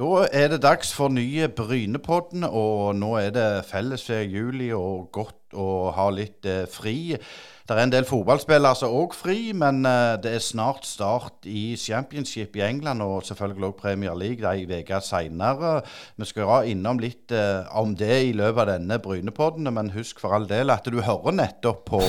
[0.00, 5.52] Da er det dags for nye Brynepodden, og nå er det fellesferie juli og godt
[5.52, 7.12] å ha litt eh, fri.
[7.12, 11.76] Det er en del fotballspillere som òg fri, men eh, det er snart start i
[11.76, 15.74] championship i England, og selvfølgelig òg Premier League ei uke seinere.
[16.16, 20.24] Vi skal ha innom litt eh, om det i løpet av denne Brynepodden, men husk
[20.24, 22.02] for all del at du hører nettopp på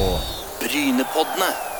[0.64, 1.73] Brynepoddene.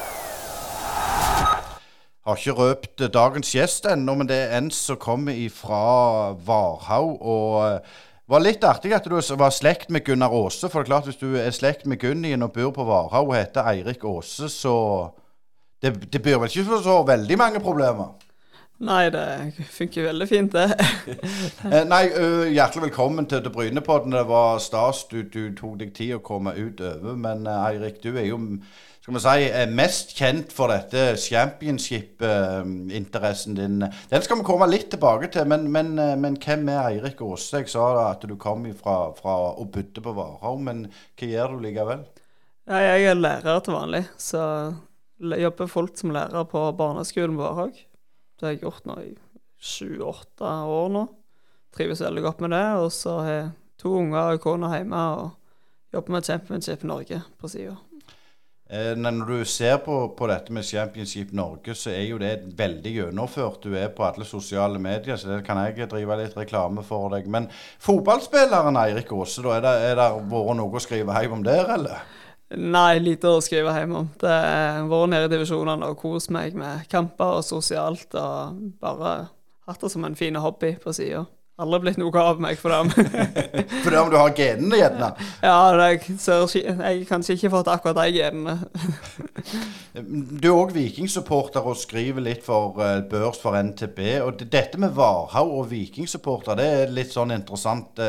[2.24, 7.18] Har ikke røpt eh, dagens gjest ennå, men det er en som kommer fra Varhaug.
[7.20, 7.82] Og
[8.24, 10.70] Det var litt artig at du var slekt med Gunnar Aase.
[10.70, 13.36] For det er klart, hvis du er slekt med Gunnien og bor på Varhaug og
[13.36, 14.76] heter Eirik Aase, så
[15.84, 18.14] det, det byr vel ikke på så veldig mange problemer?
[18.84, 20.72] Nei, det funker veldig fint, det.
[21.74, 22.02] Eh, Nei,
[22.52, 24.16] hjertelig velkommen til, til Brynepodden.
[24.16, 27.16] Det var stas du, du tok deg tid å komme ut over.
[27.20, 28.40] Men eh, Eirik, du er jo
[29.04, 33.82] skal vi si, er mest kjent for dette championship-interessen din.
[33.84, 37.60] Den skal vi komme litt tilbake til, men, men, eh, men hvem er Eirik Aase?
[37.60, 40.88] Jeg sa at du kom fra, fra og bodde på Varhaug, men
[41.20, 42.02] hva gjør du likevel?
[42.72, 44.72] Jeg er lærer til vanlig, så
[45.20, 47.76] jeg jobber fullt som lærer på barneskolen på Varhaug.
[48.40, 49.20] Det har jeg gjort nå i
[49.60, 51.04] sju-åtte år nå.
[51.76, 52.68] Trives veldig godt med det.
[52.80, 53.52] Og så har jeg
[53.84, 55.28] to unger og kone hjemme og
[55.92, 57.76] jobber med Championship Norge på sida.
[58.74, 62.94] Eh, når du ser på, på dette med Championship Norge, så er jo det veldig
[62.96, 63.68] gjennomført.
[63.68, 67.28] Du er på alle sosiale medier, så det kan jeg drive litt reklame for deg.
[67.30, 67.52] Men
[67.84, 71.70] fotballspilleren Eirik Aase, da, er det, er det vært noe å skrive hjem om der,
[71.76, 72.02] eller?
[72.54, 74.10] Nei, lite å skrive hjem om.
[74.22, 79.14] Det har vært nede i divisjonene og kost meg med kamper og sosialt, og bare
[79.70, 81.28] hatt det som en fin hobby på sida.
[81.62, 83.04] Aldri blitt noe av meg for det.
[83.84, 85.10] For det om du har genene, gjerne.
[85.46, 85.58] Ja,
[85.92, 88.56] jeg, ser, jeg kanskje ikke fått akkurat de genene.
[89.94, 94.02] Du er òg vikingsupporter og skriver litt for eh, børs for NTB.
[94.26, 98.02] Og dette med Varhaug og vikingsupporter, det er litt sånn interessant.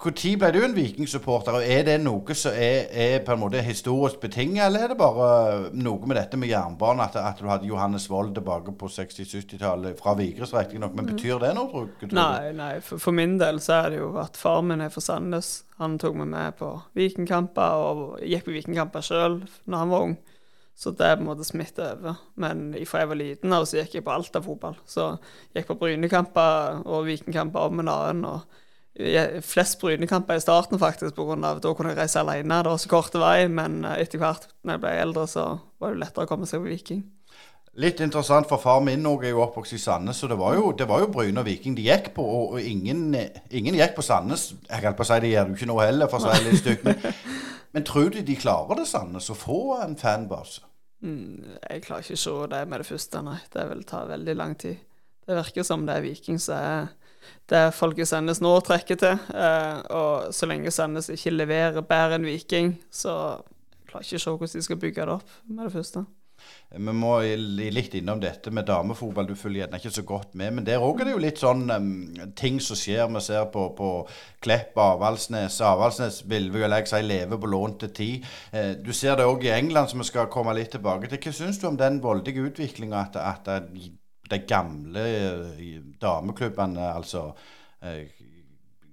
[0.00, 3.60] Når ble du en vikingsupporter, og er det noe som er, er på en måte
[3.60, 7.68] historisk betinget, eller er det bare noe med dette med jernbanen, at, at du hadde
[7.68, 12.16] Johannes Vold tilbake på 60-70-tallet, fra Vigres riktignok, men betyr det noe, tror du?
[12.16, 15.04] Nei, nei, for, for min del så er det jo at far min er fra
[15.04, 15.52] Sandnes.
[15.82, 20.16] Han tok meg med på vikingkamper, og gikk på vikingkamper sjøl når han var ung.
[20.80, 22.24] Så det er på en måte smitta over.
[22.40, 24.80] Men fra jeg var liten av, så gikk jeg på alt av fotball.
[24.88, 25.10] Så
[25.52, 28.24] jeg gikk på Brynekamper og vikingkamper om en annen.
[28.32, 28.69] og
[29.46, 32.62] flest Brynekamper i starten, faktisk, på grunn av da kunne jeg reise alene.
[32.64, 35.46] Det var så kort vei, men eh, etter hvert når jeg ble eldre, så
[35.80, 37.04] var det lettere å komme seg på Viking.
[37.80, 40.72] Litt interessant, for far min også er jo oppvokst i Sandnes, så det var jo,
[40.76, 43.14] det var jo Bryne og Viking de gikk på, og, og ingen,
[43.54, 44.50] ingen gikk på Sandnes.
[44.66, 46.50] Jeg holdt på å si det gjør du ikke nå heller, for å si det
[46.50, 46.84] litt stygt.
[46.88, 47.14] Men,
[47.76, 50.66] men tror du de klarer det, Sandnes, å få en fanbase?
[51.00, 53.38] Mm, jeg klarer ikke å se det med det første, nei.
[53.54, 54.82] Det vil ta veldig lang tid.
[55.30, 56.90] Det virker som det er Viking som er
[57.50, 59.18] det folk i Sandnes nå trekker til.
[59.34, 63.16] Eh, og så lenge Sandnes ikke leverer bedre enn Viking, så
[63.90, 66.06] jeg ikke å se hvordan de skal bygge det opp med det første.
[66.72, 69.26] Vi må li- litt innom dette med damefotball.
[69.28, 70.54] Du følger gjerne ikke så godt med.
[70.56, 73.10] Men der òg er det jo litt sånn um, ting som skjer.
[73.12, 73.90] Vi ser på, på
[74.40, 75.58] Klepp, Avaldsnes.
[75.66, 78.24] Avaldsnes vil vil jeg si lever på lånte tid.
[78.54, 81.20] Eh, du ser det òg i England, som vi skal komme litt tilbake til.
[81.20, 83.66] Hva syns du om den voldige utviklinga at, at
[84.30, 87.30] de, gamle eh, dameklubbene, altså
[87.82, 88.06] eh,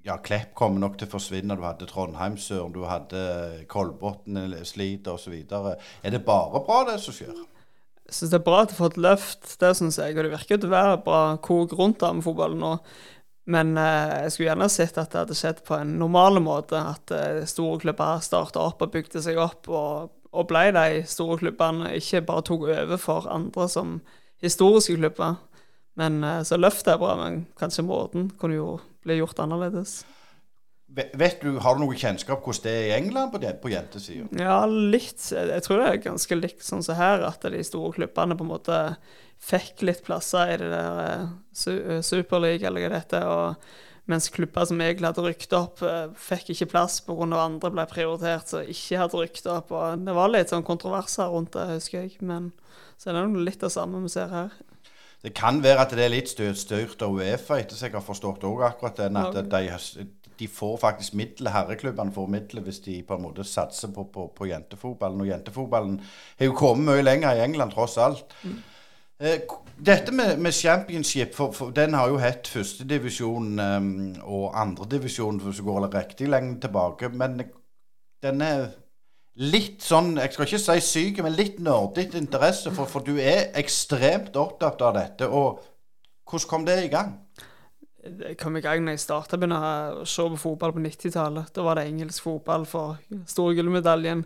[0.07, 1.57] ja, Klepp kommer nok til å forsvinne.
[1.57, 3.21] Du hadde Trondheimsøren, du hadde
[3.71, 5.35] Kolbotn sliter osv.
[5.35, 7.35] Er det bare bra, det som skjer?
[8.07, 10.15] Jeg syns det er bra at du har fått løft, det syns jeg.
[10.15, 12.73] Og det virker til å være bra kok rundt damefotballen nå.
[13.51, 16.79] Men eh, jeg skulle gjerne sett at det hadde skjedd på en normal måte.
[16.79, 21.39] At eh, store klubber starta opp og bygde seg opp, og, og ble de store
[21.43, 21.91] klubbene.
[21.99, 23.97] Ikke bare tok over for andre som
[24.43, 25.39] historiske klubber.
[25.97, 30.03] Men eh, Så løftet er bra, men kanskje måten kunne jo bli gjort annerledes.
[30.97, 34.27] Vet du, Har du noe kjennskap hvordan det er i England på, på jentesida?
[34.39, 35.19] Ja, litt.
[35.35, 38.53] Jeg tror det er ganske likt sånn som her, at de store klubbene på en
[38.53, 38.77] måte
[39.43, 43.27] fikk litt plasser i det der Superliga su eh, eller hva det heter.
[43.27, 43.75] Og
[44.07, 47.27] mens klubber som egentlig hadde rykket opp, eh, fikk ikke plass pga.
[47.43, 49.71] andre ble prioritert som ikke hadde rykket opp.
[49.71, 52.17] Og det var litt sånn kontroverser rundt det, husker jeg.
[52.21, 52.53] Men
[52.97, 54.49] så er det litt det samme vi ser her.
[55.23, 58.67] Det kan være at det er litt styrt av Uefa, etter jeg har forstått også
[58.69, 59.17] akkurat den.
[59.17, 60.07] At de,
[60.37, 64.27] de får faktisk midler, herreklubbene får midler hvis de på en måte satser på, på,
[64.37, 65.21] på jentefotballen.
[65.25, 65.99] Og jentefotballen
[66.39, 68.23] har jo kommet mye lenger i England, tross alt.
[68.43, 68.55] K-
[69.17, 73.87] Dette med, med championship, for, for den har jo hett førstedivisjon um,
[74.23, 77.09] og andredivisjon, hvis du går riktig lenge tilbake.
[77.09, 77.39] Men
[78.23, 78.67] den er
[79.37, 83.49] litt sånn, jeg skal ikke si syk, men litt nerdete interesse, for, for du er
[83.57, 85.29] ekstremt opptatt av dette.
[85.29, 85.65] Og
[86.27, 87.13] Hvordan kom det i gang?
[88.03, 91.53] Jeg kom i gang når jeg starta å se på fotball på 90-tallet.
[91.55, 94.25] Da var det engelsk fotball for storgullmedaljen.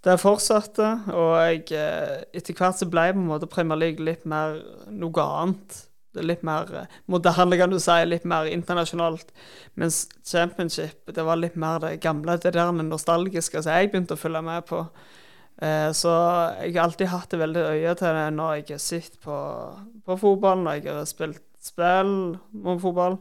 [0.00, 4.24] Det fortsatte, og jeg, eh, etter hvert så ble på en måte Premier League litt
[4.24, 4.56] mer
[4.88, 5.80] noe annet.
[6.16, 9.28] Litt mer eh, moderne, kan du si, litt mer internasjonalt.
[9.76, 14.22] Mens championship, det var litt mer det gamle, det der nostalgiske som jeg begynte å
[14.22, 14.86] følge med på.
[15.60, 16.16] Eh, så
[16.62, 19.36] jeg har alltid hatt det veldig øye til det når jeg sett på,
[20.06, 22.14] på fotball, når jeg har spilt spill
[22.64, 23.20] om fotball.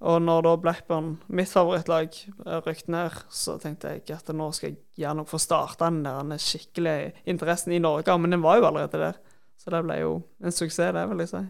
[0.00, 2.14] Og når da Blackburn, mitt favorittlag,
[2.64, 7.12] rykket ned, så tenkte jeg at nå skal jeg gjerne få starta den der skikkelige
[7.28, 8.16] interessen i Norge.
[8.16, 9.20] Men den var jo allerede der.
[9.60, 11.42] Så det ble jo en suksess, det vil jeg si.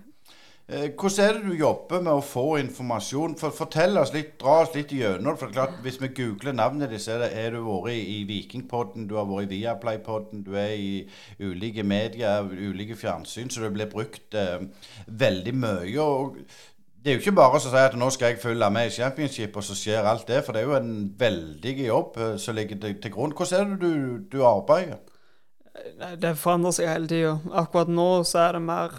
[0.71, 3.33] Eh, hvordan er det du jobber med å få informasjon?
[3.41, 5.57] For, fortell oss litt, Dra oss litt gjennom for det.
[5.57, 9.51] klart, Hvis vi googler navnet ditt, så er, du vært i Vikingpodden, du har vært
[9.51, 11.09] i Viaplay-podden, du er i
[11.41, 14.63] ulike medier, ulike fjernsyn, så det blir brukt eh,
[15.07, 15.99] veldig mye.
[15.99, 16.39] og
[17.01, 19.55] det er jo ikke bare å si at nå skal jeg følge med i championship,
[19.57, 20.43] og så skjer alt det.
[20.45, 23.33] For det er jo en veldig jobb eh, som ligger til, grunn.
[23.37, 25.01] Hvordan er det du, du arbeider?
[26.21, 27.33] Det forandrer seg hele tida.
[27.57, 28.97] Akkurat nå så er det mer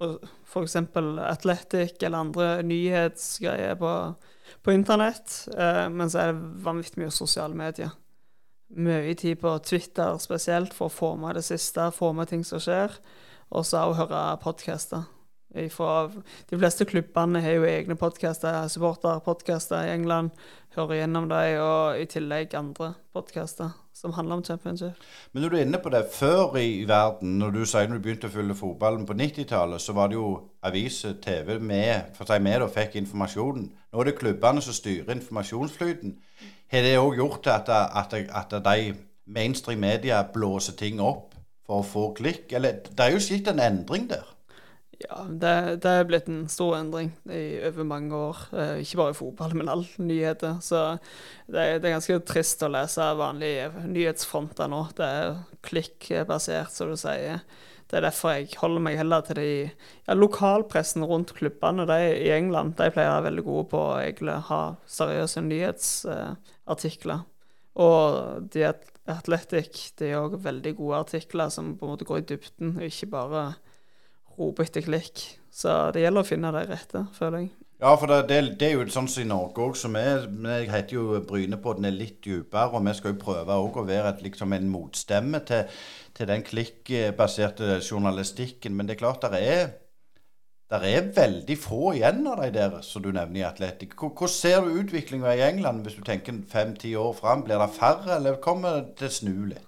[0.00, 0.18] for
[0.50, 0.76] f.eks.
[1.30, 3.92] atletikk eller andre nyhetsgreier på,
[4.64, 5.44] på internett.
[5.54, 7.94] Uh, men så er det vanvittig mye sosiale medier.
[8.70, 12.62] Mye tid på Twitter spesielt for å få med det siste, få med ting som
[12.62, 12.98] skjer.
[13.50, 15.06] Og så òg høre podkaster.
[15.54, 20.30] De fleste klubbene har jo egne podkaster, supporterpodkaster i England.
[20.76, 24.94] Hører gjennom dem, og i tillegg andre podkaster som handler om championship.
[25.32, 28.04] Men når du er inne på det, før i verden, når du sier når du
[28.06, 30.30] begynte å følge fotballen på 90-tallet, så var det jo
[30.62, 33.68] aviser, TV med, for å med og fikk informasjonen.
[33.90, 36.16] Nå er det klubbene som styrer informasjonsflyten.
[36.70, 38.94] Har det òg gjort at, at, at, de
[39.26, 41.34] mainstream media blåser ting opp
[41.66, 42.52] for å få klikk?
[42.54, 44.28] Eller det er jo skitt en endring der?
[45.00, 48.42] Ja, det, det er blitt en stor endring i over mange år.
[48.52, 50.58] Eh, ikke bare i fotball, men alle nyheter.
[50.64, 50.82] Så
[51.46, 54.82] det, det, er ganske trist å lese vanlige nyhetsfronter nå.
[54.98, 57.40] Det er klikkbasert, som du sier.
[57.90, 62.28] Det er derfor jeg holder meg heller til de ja, lokalpressen rundt klubbene de, i
[62.36, 62.76] England.
[62.78, 64.60] De pleier å være veldig gode på å ha
[65.00, 67.24] seriøse nyhetsartikler.
[67.80, 68.68] Og de
[69.10, 73.08] Athletic de er òg veldig gode artikler som på en måte går i dybden, ikke
[73.16, 73.44] bare
[74.40, 75.24] rope etter klikk.
[75.50, 77.50] Så det gjelder å finne de rette, føler jeg.
[77.80, 80.66] Ja, for det, det, det er jo sånn som i Norge òg, som er Jeg
[80.68, 84.52] heter jo Brynepodden er litt dypere, og vi skal jo prøve å være et, liksom
[84.52, 85.78] en motstemme til,
[86.16, 88.76] til den klikkbaserte journalistikken.
[88.76, 89.70] Men det er klart det er
[90.70, 93.96] der er veldig få igjen av de der som du nevner i Atletic.
[93.98, 97.42] Hvordan ser du utviklinga i England hvis du tenker fem-ti år fram?
[97.42, 99.66] Blir det færre, eller kommer det til å snu litt?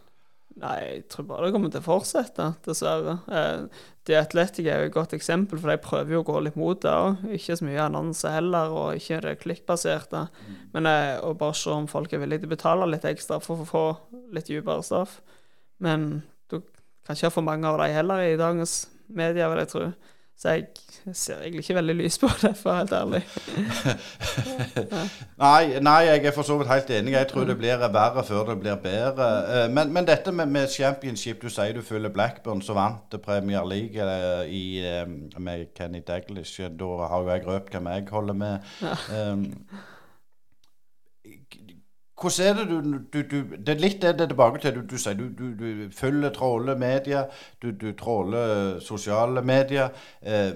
[0.63, 3.17] Nei, jeg tror bare det kommer til å fortsette, dessverre.
[3.33, 6.57] Eh, det Atletic er jo et godt eksempel, for de prøver jo å gå litt
[6.59, 7.21] mot det òg.
[7.37, 10.25] Ikke så mye annonser heller, og ikke det klikkbaserte.
[10.27, 10.57] Mm.
[10.75, 13.63] Men eh, å bare se om folk er villige til å betale litt ekstra for
[13.63, 13.85] å få
[14.35, 15.21] litt dypere stoff.
[15.83, 16.59] Men du
[17.07, 18.75] kan ikke ha for mange av dem heller i dagens
[19.07, 19.87] media, vil jeg tro.
[20.43, 20.65] Så jeg
[21.15, 23.21] ser egentlig ikke veldig lys på det, for å være helt ærlig.
[25.45, 27.15] nei, nei, jeg er for så vidt helt enig.
[27.15, 29.29] Jeg tror det blir verre før det blir bedre.
[29.53, 33.63] Eh, men, men dette med, med, championship Du sier du følger Blackburn, som vant Premier
[33.71, 35.07] League eh, i, eh,
[35.39, 36.59] med Kenny Daglish.
[36.59, 38.75] Da har jo jeg røpt hvem jeg holder med.
[38.83, 39.31] Ja.
[39.31, 39.47] Um,
[42.23, 44.79] hvordan er det du, du, du, Det er litt det det er tilbake til.
[44.79, 45.27] Du, du sier du,
[45.59, 47.27] du, følger, tråler media,
[47.63, 49.91] du, tråler sosiale medier.
[50.23, 50.55] Eh,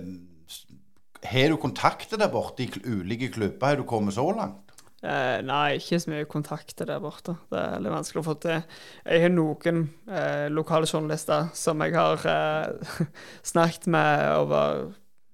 [1.27, 3.67] har du kontakter der borte i ulike klubber?
[3.67, 4.63] Har du kommet så langt?
[5.05, 7.37] Eh, nei, ikke så mye kontakter der borte.
[7.53, 8.63] Det er litt vanskelig å få til.
[9.05, 13.03] Jeg har noen eh, lokale journalister som jeg har eh,
[13.53, 14.87] snakket med over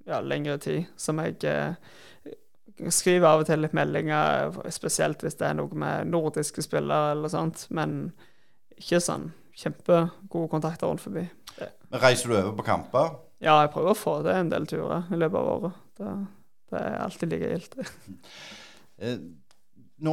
[0.08, 1.78] ja, lengre tid, som jeg eh,
[2.88, 7.32] skriver av og til litt meldinger, spesielt hvis det er noe med nordiske spillere eller
[7.32, 8.12] sånt, men
[8.78, 11.26] ikke sånn kjempegode kontakter rundt forbi.
[11.92, 13.12] Reiser du over på kamper?
[13.42, 15.78] Ja, jeg prøver å få det en del turer i løpet av året.
[15.98, 16.10] Det,
[16.72, 17.78] det er alltid like gildt.
[19.02, 19.16] Eh,
[20.04, 20.12] nå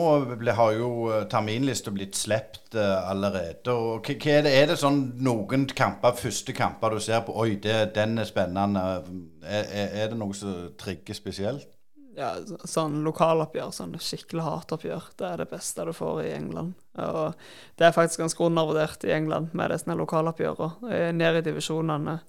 [0.55, 3.69] har jo eh, terminlista blitt sluppet uh, allerede.
[3.69, 7.59] og hva er, det, er det sånn noen kamper, første kamper du ser på Oi,
[7.61, 8.85] det, den er spennende.
[9.43, 11.67] Er, er det noe som trigger spesielt?
[12.19, 12.33] Ja,
[12.67, 16.75] sånn lokaloppgjør, sånn skikkelig hatoppgjør, det er det beste du får i England.
[16.99, 17.39] Og
[17.79, 20.91] det er faktisk ganske undervurdert i England med disse lokaloppgjørene.
[20.91, 22.19] Eh, ned i divisjonene.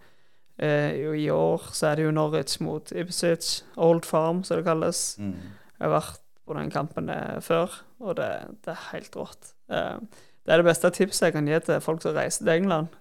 [0.61, 5.05] Eh, I år så er det jo Norwich mot Ipswich, Old Farm som det kalles.
[5.19, 5.35] Mm.
[5.75, 7.11] Jeg har vært på den kampen
[7.47, 8.31] før, og det,
[8.67, 9.55] det er helt rått.
[9.73, 9.99] Eh,
[10.47, 12.95] det er det beste tipset jeg kan gi til folk som reiser til England.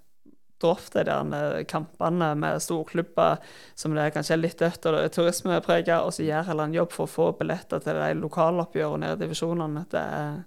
[0.62, 3.40] Dropp de der kampene med storklubber
[3.80, 6.78] som det er kanskje er litt dødt og det turismeprega, og så gjør heller en
[6.78, 9.86] jobb for å få billetter til de lokaloppgjørene nede i divisjonene.
[9.92, 10.40] Det er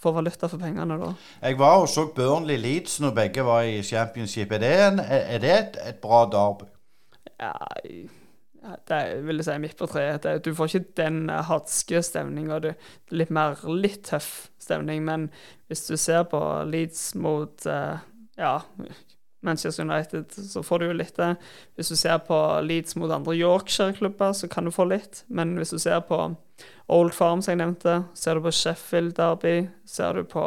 [0.00, 1.10] får valuta for pengene da.
[1.42, 4.52] Jeg var og så Burnley Leeds når begge var i championship.
[4.56, 6.70] Er det, en, er det et, et bra derby?
[7.40, 7.52] Ja,
[8.88, 10.26] det vil jeg si midt på treet.
[10.44, 12.60] Du får ikke den hatske stemninga.
[13.12, 15.04] Litt mer litt tøff stemning.
[15.04, 15.28] Men
[15.68, 18.00] hvis du ser på Leeds mot eh,
[18.40, 18.58] ja,
[19.40, 21.34] Manchester United, så får du jo litt det.
[21.76, 25.24] Hvis du ser på Leeds mot andre Yorkshire-klubber, så kan du få litt.
[25.28, 26.20] Men hvis du ser på
[26.88, 30.44] Old Farm, som jeg nevnte, ser du på Sheffield Derby, ser du på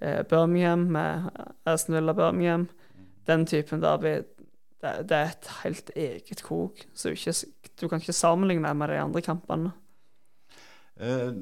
[0.00, 1.30] eh, Birmingham med
[1.66, 2.68] Aston Villa Birmingham,
[3.26, 4.20] den typen derby
[4.82, 6.84] det, det er et helt eget kok.
[6.94, 7.34] Så ikke,
[7.80, 9.72] du kan ikke sammenligne med de andre kampene.
[11.00, 11.34] Eh,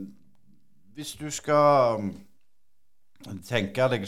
[0.94, 2.12] hvis du skal
[3.46, 4.04] tenke deg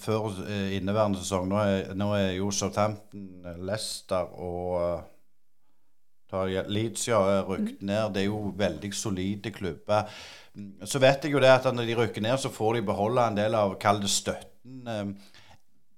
[0.00, 5.02] før eh, inneværende sesong Nå er, nå er jo Southampton, eh, Leicester og eh,
[6.32, 8.14] tar Leeds ja, rykket rykt ned.
[8.14, 10.08] Det er jo veldig solide klubber.
[10.88, 13.36] Så vet jeg jo det at når de rykker ned, så får de beholde en
[13.36, 15.12] del av kall det støtten.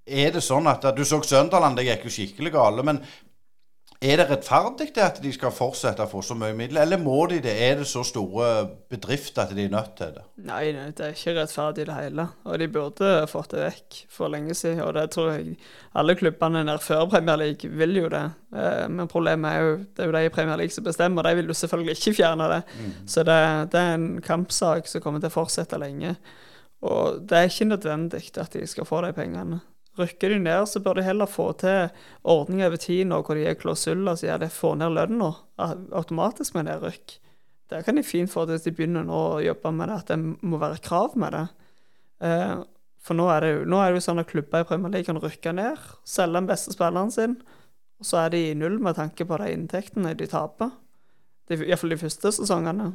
[0.05, 2.83] Er det sånn at Du så Sønderland, det gikk jo skikkelig gale.
[2.83, 2.99] Men
[4.05, 7.17] er det rettferdig det at de skal fortsette å få så mye midler, eller må
[7.31, 7.53] de det?
[7.65, 8.47] Er det så store
[8.91, 10.23] bedrifter at de er nødt til det?
[10.47, 10.63] Nei,
[10.95, 12.27] det er ikke rettferdig i det hele.
[12.45, 14.81] Og de burde fått det vekk for lenge siden.
[14.85, 15.57] Og det tror jeg
[15.95, 18.23] alle klubbene nær før Premier League vil jo det.
[18.55, 21.29] Eh, Men problemet er jo det er jo de i Premier League som bestemmer, og
[21.29, 22.61] de vil jo selvfølgelig ikke fjerne det.
[23.07, 23.39] Så det,
[23.71, 26.15] det er en kampsak som kommer til å fortsette lenge.
[26.85, 29.61] Og det er ikke nødvendig at de skal få de pengene.
[29.95, 31.89] Rykker de ned, så bør de heller få til
[32.27, 35.29] ordninger over tid nå hvor de er klausuller som gjør det får ned lønna
[35.95, 37.17] automatisk med nedrykk.
[37.71, 40.11] Det kan de fint få til hvis de begynner nå å jobbe med det, at
[40.11, 41.45] det må være krav med det.
[42.27, 42.55] Eh,
[43.05, 45.07] for nå er det, jo, nå er det jo sånn at klubber i Premier League
[45.07, 47.35] kan rykke ned, selge den beste spilleren sin,
[48.01, 50.73] og så er de i null med tanke på de inntektene de taper.
[51.53, 52.89] Iallfall de første sesongene.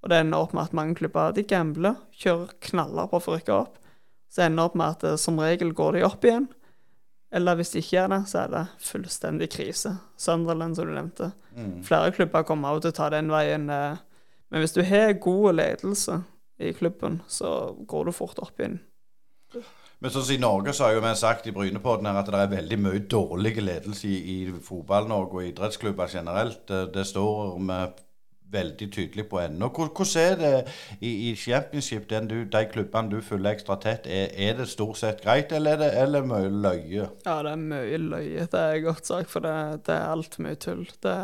[0.00, 3.56] Og det ender opp med at mange klubber de gambler, kjører knaller på å rykke
[3.56, 3.79] opp.
[4.30, 6.48] Så ender det opp med at eh, som regel går de opp igjen.
[7.32, 9.92] Eller hvis de ikke gjør det, så er det fullstendig krise.
[10.18, 11.28] Sunderland, som du nevnte.
[11.86, 13.68] Flere klubber kommer også til å ta den veien.
[13.70, 13.96] eh,
[14.50, 16.22] Men hvis du har god ledelse
[16.58, 18.80] i klubben, så går du fort opp igjen.
[20.00, 22.38] Men sånn som i Norge så har jo vi sagt i Brynepodden her at det
[22.40, 26.62] er veldig mye dårlig ledelse i, i fotball-Norge og idrettsklubber generelt.
[26.66, 27.78] Det, det står vi
[28.52, 29.68] veldig tydelig på ennå.
[29.76, 30.52] Hvordan er det
[31.00, 34.06] i, i championship, du, de klubbene du følger ekstra tett?
[34.06, 37.06] Er, er det stort sett greit, eller er det eller mye løye?
[37.26, 39.54] Ja, det er mye løye, det er godt sagt, for det,
[39.86, 40.84] det er altfor mye tull.
[41.02, 41.16] Det,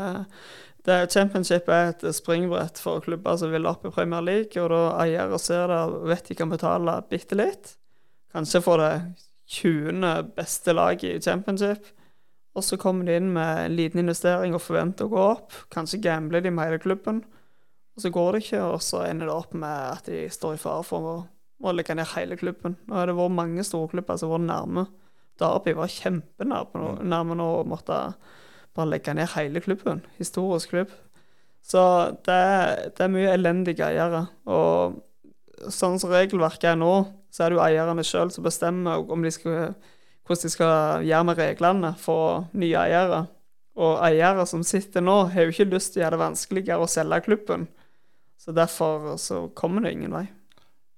[0.86, 4.82] det, championship er et springbrett for klubber som vil opp i Premier League, og da
[5.04, 7.76] eiere ser det vet de kan betale bitte litt.
[8.36, 8.92] Kanskje for det
[9.46, 10.32] 20.
[10.36, 11.95] beste laget i championship.
[12.56, 15.56] Og så kommer de inn med en liten investering og forventer å gå opp.
[15.72, 17.20] Kanskje gambler de med hele klubben.
[17.96, 20.60] Og så går det ikke, og så ender det opp med at de står i
[20.60, 21.16] fare for å,
[21.64, 22.76] å legge ned hele klubben.
[22.88, 24.86] Nå har det vært mange storklubber som har vært nærme.
[25.40, 28.00] Derby var kjempenærme nå- og måtte
[28.76, 30.02] bare legge ned hele klubben.
[30.20, 30.92] Historisk klubb.
[31.64, 31.82] Så
[32.24, 32.40] det,
[32.96, 34.26] det er mye elendige eiere.
[34.48, 35.00] Og
[35.72, 36.92] sånn som regelverket er nå,
[37.32, 39.74] så er det jo eierne sjøl som bestemmer om de skal,
[40.26, 43.24] hvordan de skal gjøre med reglene for nye eiere.
[43.76, 46.90] Og eiere som sitter nå, har jo ikke lyst til å gjøre det vanskeligere å
[46.90, 47.68] selge klubben.
[48.40, 50.26] Så derfor så kommer det ingen vei.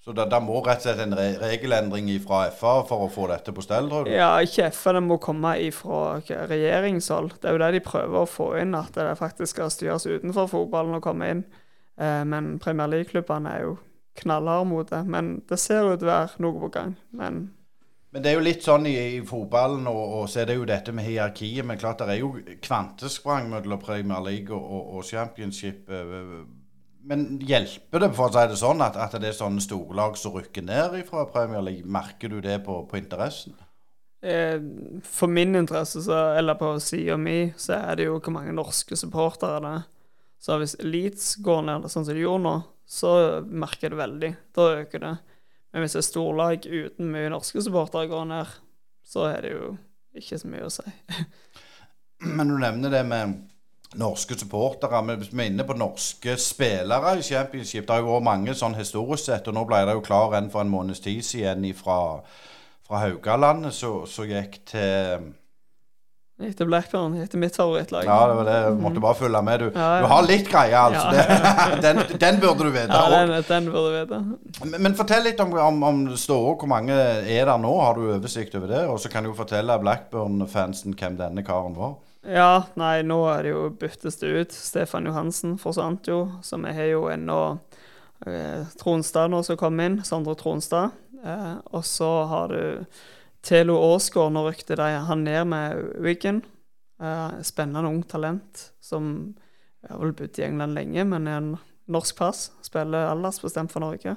[0.04, 3.26] Så det, det må rett og slett en re regelendring fra FA for å få
[3.28, 4.12] dette på stell, tror du?
[4.14, 7.34] Ja, ikke FA, det må komme fra regjeringshold.
[7.42, 10.48] Det er jo det de prøver å få inn, at det faktisk skal styres utenfor
[10.48, 11.44] fotballen og komme inn.
[12.00, 13.76] Eh, men Premier League-klubbene er jo
[14.22, 15.02] knallharde mot det.
[15.04, 16.96] Men det ser ut til å være noe på gang.
[17.12, 17.42] Men
[18.12, 20.68] Men det er jo litt sånn i, i fotballen, og, og så er det jo
[20.68, 21.66] dette med hierarkiet.
[21.68, 22.30] Men klart det er jo
[22.64, 25.90] kvantesprang mellom Premier League og, og, Championship.
[25.92, 26.32] eh,
[27.08, 30.36] Men hjelper det, for å si det sånn, at, at det er sånne storlag som
[30.38, 31.84] rykker ned fra Premier League?
[31.84, 33.56] Merker du det på, på interessen?
[34.22, 34.60] eh,
[35.04, 38.96] for min interesse, så, eller på sida mi, så er det jo hvor mange norske
[38.98, 39.86] supportere det er.
[40.38, 42.56] Så hvis Leeds går ned, sånn som de gjorde nå,
[42.88, 43.12] så
[43.44, 44.30] merker jeg det veldig.
[44.54, 45.14] Da øker det.
[45.78, 48.54] Men hvis et storlag uten mye norske supportere går ned,
[49.06, 49.68] så er det jo
[50.18, 50.82] ikke så mye å si.
[52.36, 53.36] Men du nevner det med
[54.02, 54.98] norske supportere.
[55.06, 58.56] Men hvis vi er inne på norske spillere i Championship Det har jo vært mange
[58.58, 61.68] sånn historisk sett, og nå ble det jo klar en for en måneds tid siden
[61.78, 62.00] fra,
[62.82, 65.30] fra Haugalandet som gikk til
[66.38, 67.16] Til Blackburn.
[67.18, 68.04] etter mitt favorittlag.
[68.06, 68.58] Ja, det var det.
[68.76, 69.58] Du måtte bare følge med.
[69.58, 70.02] Du, Ja, ja.
[70.04, 71.08] du har litt greie, altså.
[71.18, 71.64] Ja.
[71.82, 72.94] Den, den burde du vite.
[72.94, 74.20] Ja, den, den burde du vite.
[74.70, 76.52] Men, men fortell litt om, om, om Ståå.
[76.60, 77.72] Hvor mange er der nå?
[77.82, 78.84] Har du oversikt over det?
[78.86, 81.96] Og så kan du fortelle Blackburn-fansen hvem denne karen var.
[82.28, 84.52] Ja, nei, nå er det jo byttes det ut.
[84.54, 87.40] Stefan Johansen forsvant jo, så vi har jo ennå
[88.26, 90.00] eh, Tronstad nå som kom inn.
[90.06, 90.94] Sondre Tronstad.
[91.24, 92.84] Eh, og så har du
[93.44, 94.34] Telo Aasgaard.
[94.34, 96.42] Nå rykte de han ned med Wiggen.
[96.98, 99.36] Uh, spennende ung talent som
[99.86, 101.52] har vel bodd i England lenge, men er en
[101.88, 102.48] norsk pass.
[102.66, 104.16] Spiller aldersbestemt for Norge.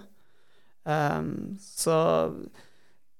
[0.83, 1.95] Um, så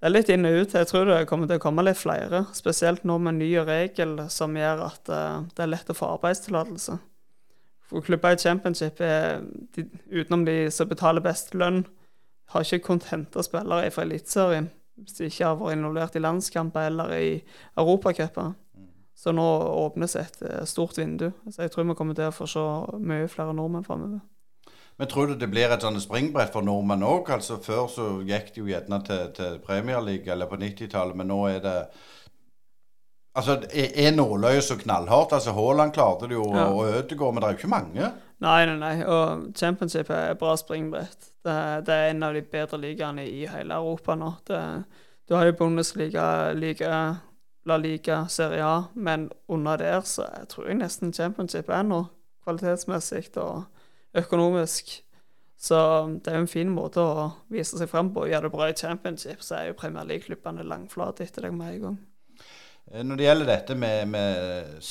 [0.02, 0.74] det er litt inn og ut.
[0.74, 2.48] Jeg tror det kommer til å komme litt flere.
[2.58, 6.98] Spesielt nå med ny regel som gjør at uh, det er lett å få arbeidstillatelse.
[7.92, 9.44] For klubber i championship, er,
[9.76, 11.84] de, utenom de som betaler best lønn,
[12.52, 17.14] har ikke kontenta spillere fra Eliteserien hvis de ikke har vært involvert i landskamper eller
[17.18, 17.32] i
[17.78, 18.54] Europacuper.
[19.22, 19.44] Så nå
[19.86, 21.28] åpnes et eh, stort vindu.
[21.50, 22.62] Så jeg tror vi kommer til å få se
[22.98, 24.22] mye flere nordmenn framover.
[24.98, 27.30] Men tror du det blir et sånt springbrett for nordmenn òg?
[27.34, 31.32] Altså, før så gikk det jo gjerne til, til Premier League eller på 90-tallet, men
[31.34, 31.78] nå er det
[33.32, 35.32] Altså, er, er nåløyet så knallhardt?
[35.38, 36.66] Altså, Haaland klarte det jo, Ja.
[36.68, 38.10] og Ødegaard, men det er jo ikke mange.
[38.44, 39.06] Nei, nei, nei.
[39.08, 41.31] Og championship er et bra springbrett.
[41.42, 41.58] Det,
[41.88, 44.32] det er en av de bedre ligaene i hele Europa nå.
[44.48, 44.62] Det,
[45.28, 47.18] du har jo Bundesliga, Liga,
[47.66, 52.04] La Liga, Serie A, men under der så jeg tror jeg nesten championship er nå,
[52.46, 53.64] kvalitetsmessig og
[54.18, 55.00] økonomisk.
[55.62, 55.78] Så
[56.26, 58.26] det er jo en fin måte å vise seg fram på.
[58.30, 61.84] Gjør det bra i championship, så er jo Premier League-klubbene langflate etter deg med en
[61.86, 62.00] gang.
[62.90, 64.82] Eh, Når det gjelder dette med, med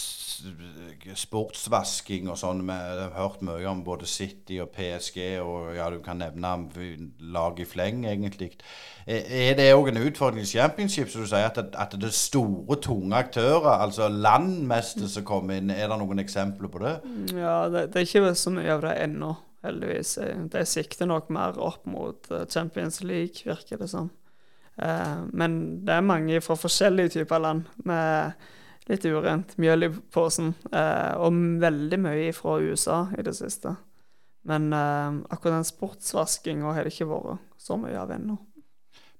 [1.20, 5.98] sportsvasking og sånn, vi har hørt mye om både City og PSG, og ja, du
[6.04, 6.52] kan nevne
[7.34, 8.52] lag i fleng, egentlig.
[9.06, 12.14] Eh, Er det òg en utfordring i championship, som du sier, at at det er
[12.16, 15.70] store, tunge aktører, altså landmester som kommer inn?
[15.70, 16.96] Er det noen eksempler på det?
[17.36, 20.18] Ja, det, det er ikke så mye av det ennå, heldigvis.
[20.52, 24.10] Det sikter nok mer opp mot eh, Champions League, virker det som.
[24.80, 28.32] Eh, Men det er mange fra forskjellige typer land med
[28.90, 30.54] litt urent mjøl i posen.
[30.72, 33.76] eh, Og veldig mye fra USA i det siste.
[34.44, 38.38] Men eh, akkurat den sportsvaskinga har det ikke vært så mye av ennå.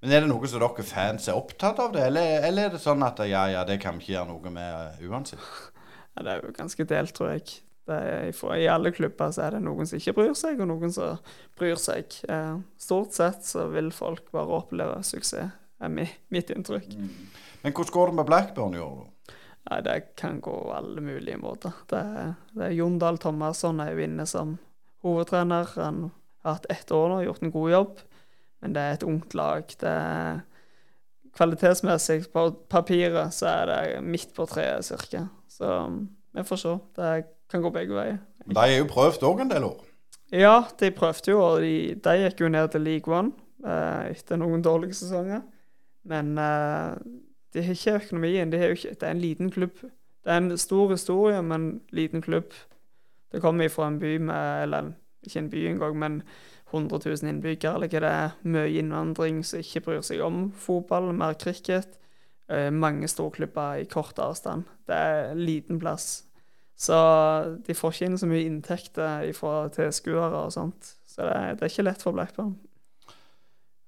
[0.01, 2.81] Men er det noe som dere fans er opptatt av det, eller, eller er det
[2.81, 5.43] sånn at ja, ja, det kan vi ikke gjøre noe med uansett?
[6.17, 7.61] Ja, det er jo ganske delt, tror jeg.
[7.91, 11.19] Er, I alle klubber så er det noen som ikke bryr seg, og noen som
[11.59, 12.17] bryr seg.
[12.29, 15.51] Eh, stort sett så vil folk bare oppleve suksess,
[15.81, 16.91] er mitt inntrykk.
[17.63, 19.35] Men hvordan går det med Blackburn i år, da?
[19.71, 21.73] Nei, det kan gå alle mulige måter.
[21.91, 24.55] Det, er- det er Jon Dahl Thomasson er jo inne som
[25.05, 25.69] hovedtrener.
[25.77, 26.11] Han
[26.43, 27.99] har hatt ett år nå, gjort en god jobb.
[28.61, 29.65] Men det er et ungt lag.
[29.81, 30.41] Det er
[31.37, 35.29] Kvalitetsmessig på papiret så er det midt på treet cirka.
[35.49, 35.69] Så
[36.35, 36.73] vi får se.
[36.97, 37.11] Det
[37.51, 38.19] kan gå begge veier.
[38.47, 39.87] Men De er jo prøvd òg en del år.
[40.33, 43.33] Ja, de prøvde jo, og de, de gikk jo ned til League One
[43.67, 45.43] eh, etter noen dårlige sesonger.
[46.07, 47.01] Men eh,
[47.55, 48.53] de har ikke økonomien.
[48.53, 49.83] De har ikke, det er en liten klubb.
[49.83, 52.55] Det er en stor historie, men liten klubb.
[53.33, 54.93] Det kommer fra en by med Eller
[55.27, 56.23] ikke en by engang, men
[56.71, 57.75] 100 000 innbyggere.
[57.75, 58.37] Eller hva det er.
[58.43, 61.99] Mye innvandring som ikke bryr seg om fotball, mer cricket.
[62.51, 64.65] Eh, mange storklubber i kort avstand.
[64.87, 66.25] Det er en liten plass.
[66.81, 66.97] Så
[67.67, 70.95] de får ikke inn så mye inntekter fra tilskuere og sånt.
[71.11, 72.55] Så det det er ikke lett for Blackburn.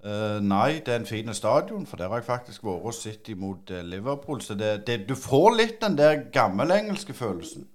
[0.02, 3.28] Uh, nei, det er en fin stadion, for der har jeg faktisk vært og sett
[3.30, 4.40] imot eh, Liverpool.
[4.42, 7.68] Så det, det, du får litt den der gammelengelske følelsen.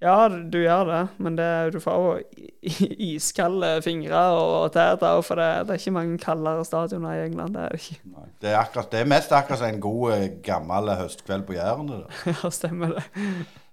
[0.00, 2.20] Ja, du, gjør det, men det, du får
[2.64, 7.24] i- iskalde fingre og tær da, for det, det er ikke mange kaldere stadioner i
[7.30, 7.56] England.
[7.56, 7.98] Det er det ikke.
[8.12, 11.56] Nei, det, er akkurat, det er mest akkurat som en god, eh, gammel høstkveld på
[11.58, 11.90] Jæren.
[12.32, 13.04] Ja, stemmer det.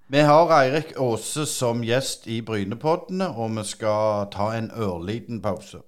[0.10, 5.82] Vi har Eirik Aase som gjest i Brynepoddene, og vi skal ta en ørliten pause.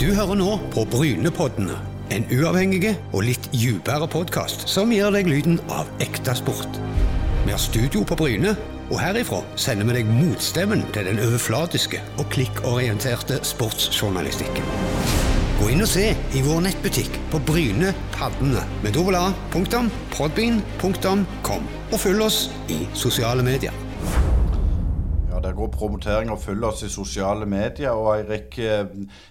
[0.00, 1.76] Du hører nå på Brynepoddene,
[2.10, 6.80] en uavhengig og litt dypere podkast som gir deg lyden av ekte sport.
[7.44, 8.56] Vi har studio på Bryne,
[8.90, 15.25] og herifra sender vi deg motstemmen til den overflatiske og klikkorienterte sportsjournalistikken.
[15.56, 21.64] Gå inn og se i vår nettbutikk på Bryne Paddene med dobbel A, punktum, podbean.com,
[21.92, 23.72] og følg oss i sosiale medier.
[25.30, 27.90] Ja, Der går promotering og følger oss i sosiale medier.
[27.96, 28.84] Og Eirik, eh,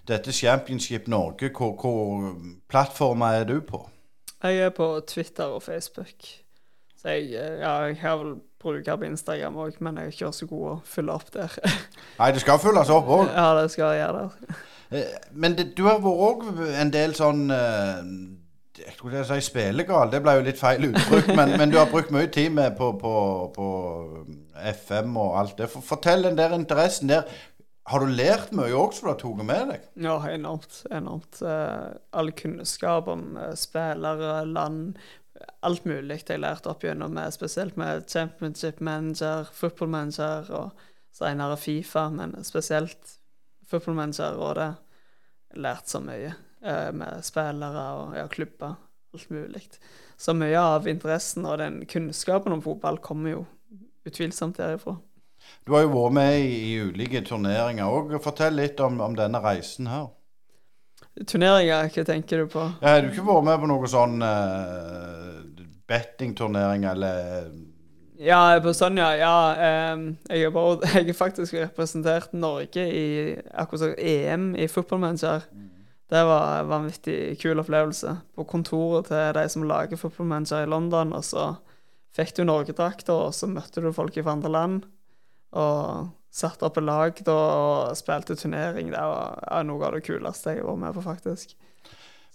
[0.07, 2.35] dette Championship Norge, hvor, hvor
[2.69, 3.85] plattformer er du på?
[4.43, 6.25] Jeg er på Twitter og Facebook.
[7.01, 10.33] Så jeg, eh, ja, jeg har vel bruker på Instagram òg, men jeg er ikke
[10.33, 11.53] så god å fylle opp der.
[12.19, 13.29] Nei, det skal følges opp òg.
[13.41, 14.63] ja, det skal jeg gjøre der.
[15.31, 16.45] Men det, du har vært òg
[16.81, 18.01] en del sånn eh,
[18.81, 22.13] Jeg skulle si spillegal, det ble jo litt feil uttrykk, men, men du har brukt
[22.15, 23.15] mye tid med på, på,
[23.55, 23.67] på
[24.75, 25.69] FM og alt det.
[25.71, 27.27] Fortell den der interessen der.
[27.85, 29.83] Har du lært mye òg som du har tatt med deg?
[30.07, 30.79] Ja, enormt.
[30.89, 31.41] enormt.
[31.45, 34.97] Eh, all kunnskap om eh, spillere, land,
[35.61, 41.59] alt mulig jeg lærte opp gjennom, med, spesielt med Championship Manager, Football Manager og senere
[41.61, 43.19] Fifa, men spesielt
[43.69, 44.71] Football Manager og det.
[45.55, 48.75] Lært så mye eh, med spillere og ja, klubber.
[49.15, 49.63] Alt mulig.
[50.17, 53.43] Så mye av interessen og den kunnskapen om fotball kommer jo
[54.05, 54.97] utvilsomt derifra.
[55.65, 58.15] Du har jo vært med i, i ulike turneringer òg.
[58.23, 60.09] Fortell litt om, om, denne reisen her.
[61.15, 62.65] Turneringer, hva tenker du på?
[62.81, 67.47] Ja, har du ikke vært med på noen sånn uh, bettingturnering eller
[68.21, 69.11] Ja, på sånn, ja.
[69.19, 73.05] ja um, jeg, er bare, jeg er faktisk representert Norge i
[73.51, 75.47] akkurat EM i fotballmanager.
[75.51, 75.71] Mm.
[76.09, 78.13] Det var en vanvittig kul opplevelse.
[78.37, 81.15] På kontoret til de som lager fotballmanager i London.
[81.17, 81.49] Og så
[82.15, 84.85] fikk du Norgedrakter, og så møtte du folk fra andre land.
[85.55, 88.91] Og satte opp et lag da, og spilte turnering.
[88.93, 91.55] Det var noe av det kuleste jeg vært med på, faktisk.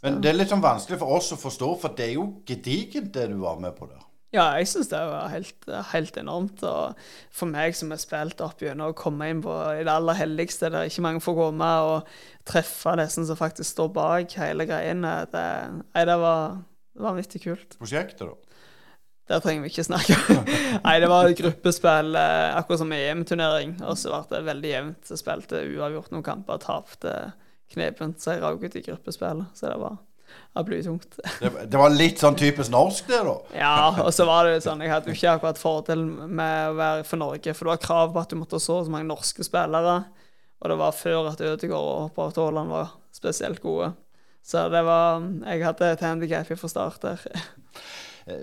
[0.01, 3.13] Men det er litt sånn vanskelig for oss å forstå, for det er jo gedigent
[3.13, 4.07] det du var med på der.
[4.31, 6.63] Ja, jeg syns det var helt, helt, enormt.
[6.63, 6.99] Og
[7.35, 10.71] for meg som har spilt opp gjennom å komme inn på i det aller helligste,
[10.71, 15.49] der ikke mange får komme, og treffe disse som faktisk står bak hele greiene, det,
[15.83, 16.61] nei, det var
[17.01, 17.75] vanvittig kult.
[17.81, 18.51] Prosjektet, da?
[19.31, 20.15] Det trenger vi ikke snakke
[20.87, 23.77] nei, det var et gruppespill, eh, akkurat som EM-turnering.
[23.87, 25.13] Og så ble det veldig jevnt.
[25.21, 27.15] Spilte uavgjort noen kamper, tapte
[27.71, 29.53] knepent, røk ut i gruppespillet.
[29.55, 30.01] Så det var
[30.53, 31.19] av tungt.
[31.41, 33.37] det, det var litt sånn typisk norsk, det, da?
[33.63, 37.07] ja, og så var det sånn Jeg hadde jo ikke akkurat fordel med å være
[37.07, 39.97] for Norge, for det var krav på at du måtte ha så mange norske spillere.
[40.61, 43.95] Og det var før at Ødegaard og Braut Haaland var spesielt gode.
[44.45, 47.25] Så det var Jeg hadde et handikap fra start der.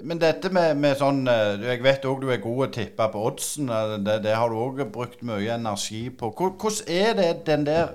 [0.03, 3.23] Men dette med, med, sånn eh, Jeg vet òg du er god å tippe på
[3.29, 3.69] oddsen.
[4.03, 6.31] Det, det har du òg brukt mye energi på.
[6.33, 7.93] Hvordan er det den der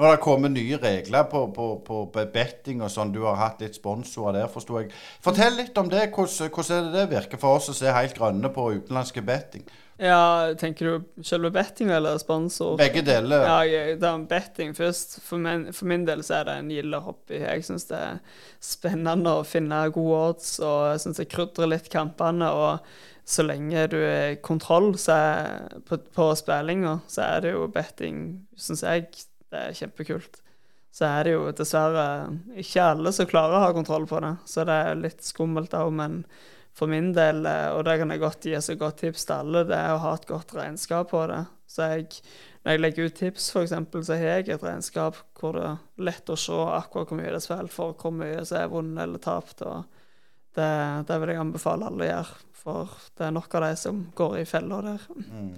[0.00, 3.12] nå har det kommet nye regler på, på, på betting og sånn.
[3.12, 4.88] Du har hatt litt sponsorer der, forsto jeg.
[5.20, 6.06] Fortell litt om det.
[6.14, 9.68] Hvordan, hvordan det det virker for oss å se helt grønne på utenlandske betting?
[10.00, 12.78] Ja, Tenker du selve betting eller sponsor?
[12.80, 13.44] Begge deler.
[13.44, 15.18] Ja, det er betting først.
[15.20, 17.42] For min, for min, del så er det en gilde hobby.
[17.42, 21.92] Jeg syns det er spennende å finne gode odds, og jeg syns jeg krydrer litt
[21.92, 22.48] kampene.
[22.48, 22.80] og
[23.30, 28.16] så lenge du er i kontroll på, på spillinga, så er det jo betting,
[28.58, 29.06] syns jeg,
[29.50, 30.40] det er kjempekult.
[30.90, 32.06] Så er det jo dessverre
[32.58, 35.92] ikke alle som klarer å ha kontroll på det, så det er litt skummelt òg.
[35.94, 36.24] Men
[36.74, 39.64] for min del, eh, og det kan jeg godt gi et godt tips til alle,
[39.68, 41.44] det er å ha et godt regnskap på det.
[41.70, 42.08] Så jeg,
[42.64, 43.74] når jeg legger ut tips, f.eks.,
[44.06, 47.38] så har jeg et regnskap hvor det er lett å se akkurat hvor mye det
[47.38, 49.62] er spilt for, hvor mye som er vunnet eller tapt.
[49.62, 49.84] og
[50.58, 50.70] det,
[51.06, 54.40] det, vil jeg anbefale alle å gjøre, for det er nok av de som går
[54.40, 55.04] i fella der.
[55.14, 55.52] Mm.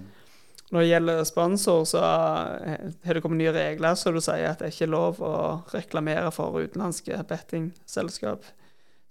[0.73, 4.71] Når det gjelder sponsor, så har det kommet nye regler så du sier at det
[4.71, 5.35] er ikke lov å
[5.69, 8.47] reklamere for utenlandske bettingselskap,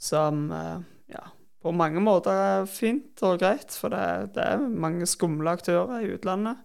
[0.02, 0.80] som eh,
[1.14, 1.22] ja,
[1.62, 6.08] på mange måter er fint og greit, for det, det er mange skumle aktører i
[6.16, 6.58] utlandet.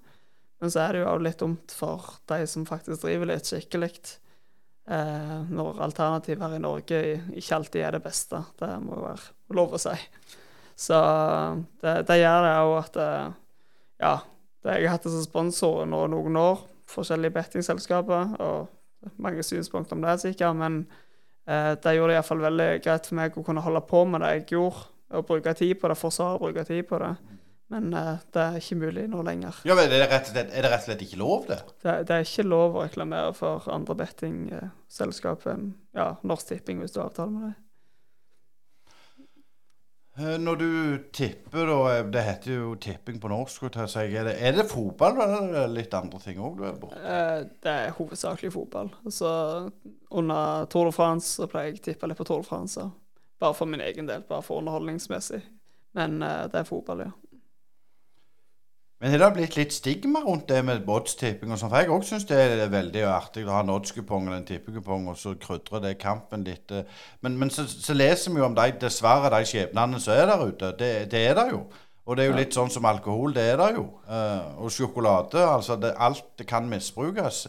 [0.57, 3.91] Men så er det jo òg litt dumt for de som faktisk driver litt skikkelig,
[4.89, 7.03] eh, når alternativer i Norge
[7.37, 8.41] ikke alltid er det beste.
[8.57, 9.93] Det må jo være lov å si.
[10.73, 10.97] Så
[11.85, 13.11] det, det gjør det òg at det
[14.01, 14.15] ja,
[14.73, 20.03] jeg har hatt det som sponsor nå noen år, forskjellige bettingselskaper, og mange synspunkter om
[20.05, 20.83] det, sikkert, men
[21.47, 24.31] eh, det gjorde det iallfall veldig greit for meg å kunne holde på med det
[24.35, 27.13] jeg gjorde, og bruke tid på det, forsvare å bruke tid på det.
[27.71, 29.61] Men eh, det er ikke mulig nå lenger.
[29.67, 31.59] Ja, men er det, rett og slett, det rett og slett ikke lov, det?
[31.83, 31.95] det?
[32.07, 37.01] Det, er ikke lov å reklamere for andre bettingselskap enn ja, Norsk Tipping, hvis du
[37.01, 37.57] har avtale med dem.
[40.17, 40.69] Eh, når du
[41.13, 43.67] tipper, da eh, Det heter jo tipping på norsk.
[43.69, 46.97] Er det, er det fotball eller er det litt andre ting òg du er borte?
[46.97, 48.89] Eh, det er hovedsakelig fotball.
[49.13, 49.29] Så
[50.09, 52.87] under Tour de France pleier jeg å tippe litt på Tour de France.
[53.37, 55.43] Bare for min egen del, bare for underholdningsmessig.
[55.97, 57.11] Men det er fotball, ja.
[58.97, 61.69] Men har det blitt litt stigma rundt det med oddstipping og sånn?
[61.69, 65.05] For jeg òg syns det er veldig artig å ha en oddskupong eller en tippekupong,
[65.11, 66.73] og så krydrer det kampen litt.
[67.21, 70.41] Men, men så, så, leser vi jo om de, dessverre, de skjebnene som er der
[70.49, 70.71] ute.
[70.79, 71.61] Det, det er det jo.
[72.07, 73.85] Og det er jo litt sånn som alkohol, det er det jo.
[74.09, 75.45] Uh, og sjokolade.
[75.45, 77.45] Altså, det, alt det kan misbrukes.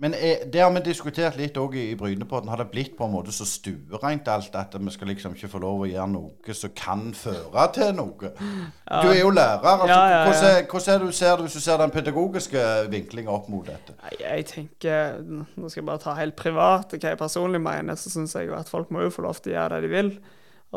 [0.00, 2.48] Men er, det har vi diskutert litt òg i, i Brynepodden.
[2.48, 5.60] Har det blitt på en måte så stuereint alt at vi skal liksom ikke få
[5.60, 8.30] lov å gjøre noe som kan føre til noe?
[8.32, 9.60] Du er jo lærer.
[9.60, 10.22] altså Ja, ja, ja.
[10.24, 13.52] Hvordan, er, hvordan er det du ser det hvis du ser den pedagogiske vinklinga opp
[13.52, 13.96] mot dette?
[14.16, 18.00] Jeg tenker Nå skal jeg bare ta helt privat hva jeg personlig mener.
[18.00, 19.94] Så syns jeg jo at folk må jo få lov til å gjøre det de
[19.98, 20.14] vil.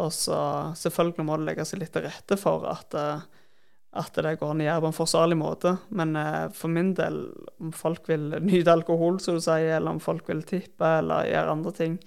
[0.04, 0.38] Og så
[0.80, 3.24] selvfølgelig må det legge seg litt til rette for at, eh,
[3.94, 5.76] at det går gjøre på en forsvarlig måte.
[5.94, 7.20] Men eh, for min del,
[7.62, 11.54] om folk vil nyte alkohol, som du sier, eller om folk vil tippe eller gjøre
[11.54, 11.98] andre ting,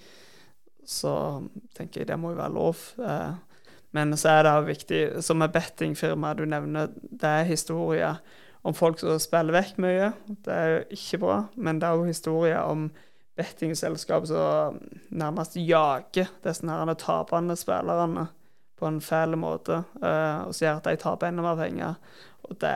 [0.87, 1.13] så
[1.77, 2.83] tenker jeg det må jo være lov.
[2.99, 3.31] Eh,
[3.95, 8.11] men så er det også viktig, som med bettingfirmaet du nevner, det er historie
[8.67, 10.11] om folk som spiller vekk mye.
[10.43, 11.37] Det er jo ikke bra.
[11.55, 12.89] Men det er jo historie om
[13.37, 14.79] bettingselskap som
[15.13, 18.27] nærmest jager disse tapende spillerne
[18.77, 21.95] på en fæl måte, eh, og som gjør at de taper enda mer penger.
[22.47, 22.73] Og det,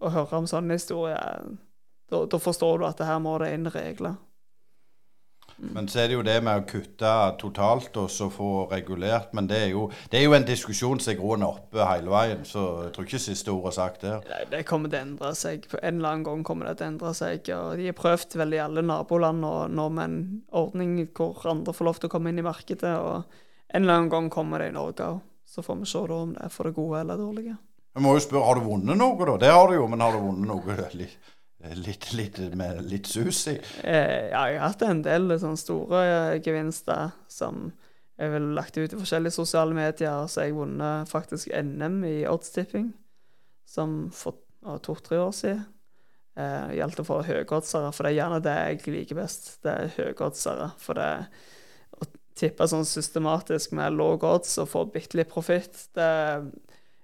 [0.00, 1.46] å høre om sånne historier,
[2.10, 4.18] da, da forstår du at det her må det inn regler.
[5.60, 7.10] Men så er det jo det med å kutte
[7.40, 9.34] totalt og så få regulert.
[9.36, 9.82] Men det er jo,
[10.12, 13.20] det er jo en diskusjon som er groende oppe hele veien, så jeg tror ikke
[13.20, 14.24] siste ord er sagt der.
[14.30, 15.68] Nei, Det kommer til å endre seg.
[15.68, 17.52] På en eller annen gang kommer det til å endre seg.
[17.56, 20.20] og De har prøvd vel i alle naboland nå, nå med en
[20.62, 22.94] ordning hvor andre får lov til å komme inn i markedet.
[22.96, 23.28] og
[23.68, 25.20] En eller annen gang kommer det i Norge òg.
[25.50, 27.56] Så får vi se da om det er for det gode eller dårlige.
[27.90, 29.36] Jeg må jo spørre, har du vunnet noe, da?
[29.42, 31.16] Det har du jo, men har du vunnet noe litt,
[31.82, 33.56] litt, litt med litt sus i?
[33.82, 37.72] Eh, ja, jeg har hatt en del sånne store eh, gevinster som
[38.20, 40.22] jeg vil lagt ut i forskjellige sosiale medier.
[40.30, 42.92] Så jeg vunnet faktisk NM i oddstipping,
[43.66, 44.38] som for
[44.84, 45.64] to-tre år siden.
[46.38, 49.56] Eh, det gjaldt å få høyoddsere, for det er gjerne det jeg liker best.
[49.64, 50.70] Det er høyoddsere.
[50.78, 51.24] For det å
[52.40, 56.10] tippe sånn systematisk med låg odds og få bitte litt profitt, det,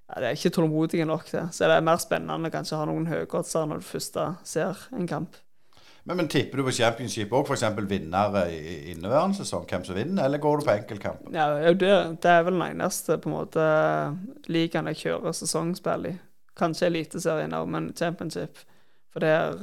[0.06, 1.48] ja, det er ikke tålmodig nok til.
[1.52, 5.10] Så det er mer spennende kanskje å ha noen høyoddsere når du først ser en
[5.10, 5.36] kamp.
[6.06, 7.64] Men, men tipper du på championship òg, f.eks.
[7.90, 9.64] vinnere i inneværende sesong?
[9.66, 11.34] Hvem som vinner, eller går du på enkeltkampen?
[11.34, 11.90] Ja, det,
[12.22, 13.66] det er vel den eneste på en måte
[14.46, 16.14] ligaen jeg kjører sesongspill i.
[16.56, 18.62] Kanskje Eliteserien òg, men championship.
[19.10, 19.58] For det er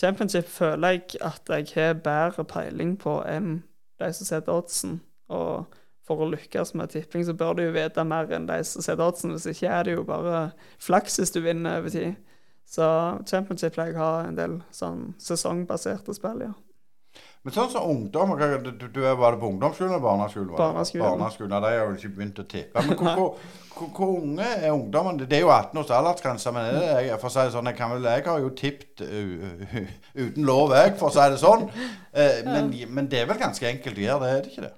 [0.00, 3.58] Championship føler jeg at jeg har bedre peiling på enn
[4.00, 4.98] de som setter oddsen.
[5.30, 5.68] Og
[6.06, 9.06] for å lykkes med tipping, så bør du jo vite mer enn de som setter
[9.06, 9.34] oddsen.
[9.36, 10.50] Hvis ikke er det jo bare
[10.82, 12.18] flaks hvis du vinner over tid.
[12.70, 12.86] Så
[13.26, 16.52] championship pleier jeg å ha en del sånn sesongbaserte spill, ja.
[17.40, 20.50] Men sånn som ungdom du, du, du Var det på ungdomsskolen eller barneskolen?
[20.58, 21.04] Barneskolen.
[21.06, 22.82] Barneskolen, De har jo ikke begynt å tippe.
[22.84, 23.38] Men hvor,
[23.72, 25.24] hvor, hvor, unge er ungdommene?
[25.24, 27.78] Det er jo 18 års aldersgrense, men det, jeg, for å si det sånn, jeg,
[27.78, 29.78] kan vel, jeg har jo tippet uh,
[30.26, 31.64] uten lov, jeg, for å si det sånn.
[32.12, 34.74] Eh, men, men det er vel ganske enkelt å gjøre det, er det ikke det?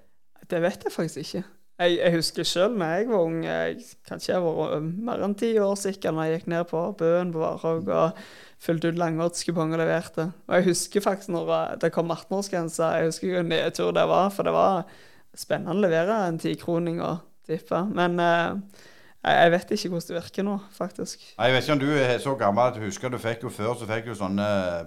[0.52, 1.44] Det vet jeg faktisk ikke.
[1.82, 5.50] Jeg, jeg husker sjøl da jeg var ung, jeg kanskje jeg var mer enn ti
[5.58, 8.24] år sikker, når jeg gikk ned på Bøen på Varhaug og
[8.62, 10.28] fylte ut langoddskuponger og leverte.
[10.48, 14.46] Og jeg husker faktisk når det kom 18-årsgrense, jeg husker hvor nedtur det var, for
[14.46, 14.86] det var
[15.34, 17.82] spennende å levere en tikroning og tippe.
[17.90, 18.80] Men eh,
[19.26, 21.28] jeg, vet ikke hvordan det virker nå, faktisk.
[21.36, 23.74] Jeg vet ikke om du er så gammel at du husker du fikk jo før
[23.78, 24.42] så fikk du sånn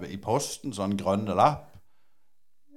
[0.07, 1.71] i posten, sånn grønn lapp.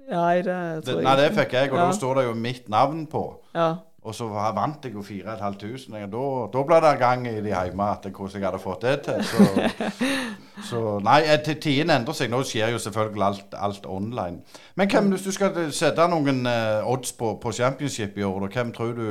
[0.09, 1.85] Nei, det Det, tror jeg nei, det fikk jeg, og ja.
[1.85, 3.23] da står det jo mitt navn på.
[3.53, 3.75] Ja.
[3.99, 6.07] Og så vant jeg jo 4500.
[6.09, 9.23] Da, da ble det gang i de hjemme at hvordan jeg hadde fått det til.
[9.27, 9.99] Så,
[10.65, 12.31] så nei, eh, tiden endrer seg.
[12.31, 14.41] Nå skjer jo selvfølgelig alt, alt online.
[14.75, 18.53] Men hvem, hvis du skal sette noen uh, odds på, på championship i år, da,
[18.55, 19.05] hvem tror du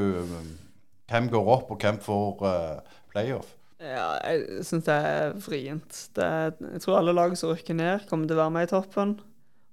[1.09, 3.55] Hvem går opp, og hvem får uh, playoff?
[3.81, 6.01] Ja, jeg syns det er vrient.
[6.19, 9.15] Jeg tror alle lag som rykker ned, kommer til å være med i toppen.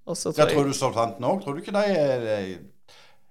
[0.05, 1.41] Og så tror tror jeg du Southampton òg?
[1.41, 2.53] Tror du ikke de er,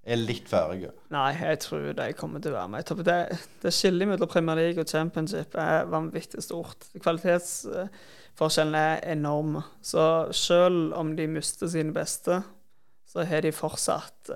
[0.02, 0.90] er litt ferdige?
[1.14, 3.06] Nei, jeg tror de kommer til å være med i toppen.
[3.06, 6.90] Det, det skillet mellom Premier League og Championship er vanvittig stort.
[8.34, 9.62] Kvalitetsforskjellen er enorm.
[9.82, 12.42] Så selv om de mister sine beste,
[13.06, 14.30] så har de fortsatt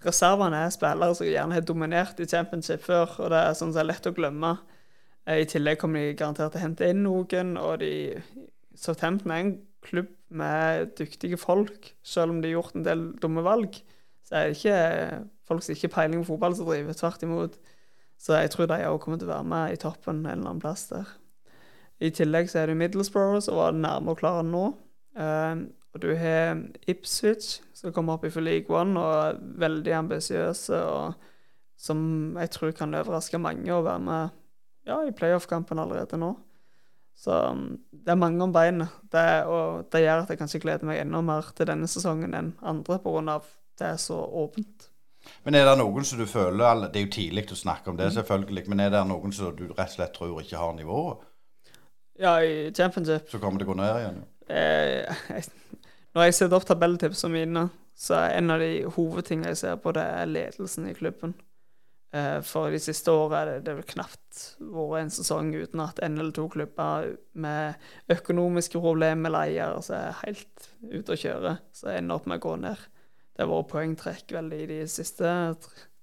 [0.00, 3.84] Reservene er spillere som gjerne har dominert i championship før, og det er sånn er
[3.84, 4.54] lett å glemme.
[5.26, 8.16] Eh, I tillegg kommer de garantert til å hente inn noen, og de
[8.74, 9.52] Southampton er en
[9.84, 13.76] klubb med dyktige folk, selv om de har gjort en del dumme valg.
[14.24, 17.60] Så er det ikke folk som ikke har peiling på fotball som driver, tvert imot.
[18.16, 20.64] Så jeg tror de òg kommer til å være med i toppen en eller annen
[20.64, 21.12] plass der.
[22.00, 24.70] I tillegg så er det Middlesbrough, som var nærme å klare nå.
[25.20, 30.78] Eh, og du har Ipswich, som kommer opp i League One, og er veldig ambisiøse,
[30.86, 34.36] og som jeg tror kan overraske mange å være med
[34.86, 36.34] ja, i playoff-kampen allerede nå.
[37.20, 40.88] Så um, det er mange om beinet, det, og det gjør at jeg kanskje gleder
[40.88, 43.40] meg enda mer til denne sesongen enn andre, pga.
[43.80, 44.86] det er så åpent.
[45.44, 48.06] Men er det noen som du føler Det er jo tidlig å snakke om det,
[48.14, 48.64] selvfølgelig.
[48.72, 51.26] Men er det noen som du rett og slett tror ikke har nivået?
[52.20, 54.18] Ja, i championship Så kommer det gå ned igjen?
[54.20, 54.54] jo?
[54.54, 55.44] eh, jeg,
[56.14, 59.92] Når jeg setter opp tabelltipsene mine, så er en av de hovedtingene jeg ser på,
[59.96, 61.34] det er ledelsen i klubben.
[62.12, 65.82] Eh, For de siste årene er det, det er vel knapt vært en sesong uten
[65.84, 67.78] at en eller to klubber med
[68.10, 72.44] økonomiske problemer eller eiere som er helt ute å kjøre, så ender opp med å
[72.48, 72.82] gå ned.
[73.30, 75.30] Det har vært poengtrekk veldig i de siste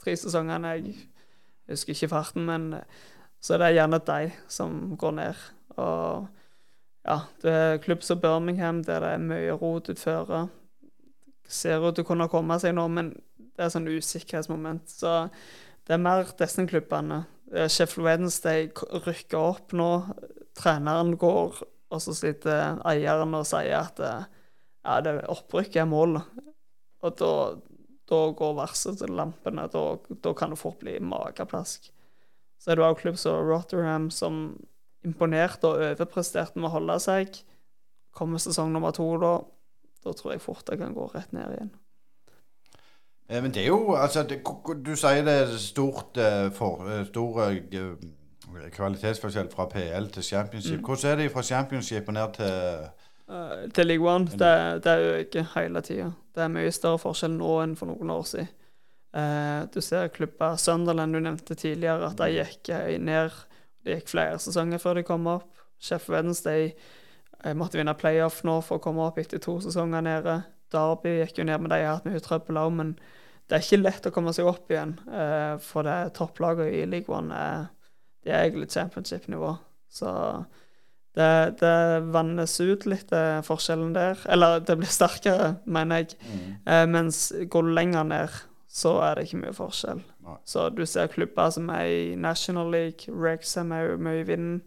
[0.01, 0.73] tre, sesongene.
[0.77, 0.95] Jeg
[1.75, 2.81] husker ikke farten, men så
[3.47, 5.41] så er det gjerne de som går ned.
[5.81, 6.27] Og
[7.07, 10.47] ja, det er klubb som Birmingham, der det er mye rot utføre.
[11.47, 14.89] Ser ut til å kunne komme seg nå, men det er sånn usikkerhetsmoment.
[14.91, 15.13] Så
[15.87, 17.23] det er mer disse klubbene.
[17.53, 18.67] Eh, Sheffield Wednesday
[19.05, 19.91] rykker opp nå.
[20.57, 21.61] Treneren går,
[21.93, 24.27] og så sitter eieren og sier at eh,
[24.83, 26.27] ja, det opprykket er målet.
[27.05, 27.33] Og da,
[28.09, 29.67] da går varsellampene.
[29.71, 29.83] Da,
[30.25, 31.91] da kan det fort bli mageplask.
[32.57, 34.41] Så er det også klubb som Rotterdam, som
[35.07, 37.41] imponerte og overprestert med å holde seg.
[38.17, 39.33] Kommer sesong nummer to da,
[40.03, 41.75] da tror jeg fort det kan gå rett ned igjen.
[43.29, 44.43] Eh, Men det er jo altså det,
[44.85, 47.95] Du sier det er stort, eh, for, eh, stor eh,
[48.71, 50.79] kvalitetsforskjell fra PL til Championship.
[50.81, 52.87] Hvordan er det fra Championship og ned til
[53.29, 56.11] uh, til League One, det, det øker hele tida.
[56.35, 58.47] Det er mye større forskjell nå enn for noen år siden.
[59.73, 62.69] Du ser klubber Sunderland du nevnte tidligere, at de gikk
[63.01, 63.31] ned.
[63.87, 65.61] Det gikk flere sesonger før de kom opp.
[65.79, 70.41] Chef Wednesday eh, måtte vinne playoff nå for å komme opp etter to sesonger nede.
[70.73, 72.73] Derby gikk jo ned, med de har hatt mye trøbbel òg.
[72.75, 72.91] Men
[73.47, 77.13] det er ikke lett å komme seg opp igjen, eh, for det topplaget i League
[77.13, 77.69] One er,
[78.27, 79.53] det er egentlig championship-nivå.
[79.87, 80.11] Så
[81.15, 81.77] det, det
[82.11, 84.19] vannes ut litt, eh, forskjellen der.
[84.27, 86.19] Eller det blir sterkere, mener jeg.
[86.27, 86.91] Mm.
[86.91, 88.41] mens går du lenger ned,
[88.77, 90.01] så er det ikke mye forskjell.
[90.27, 90.39] Nei.
[90.45, 94.59] Så du ser klubber som er i National League, Rexham er jo mye i vinden.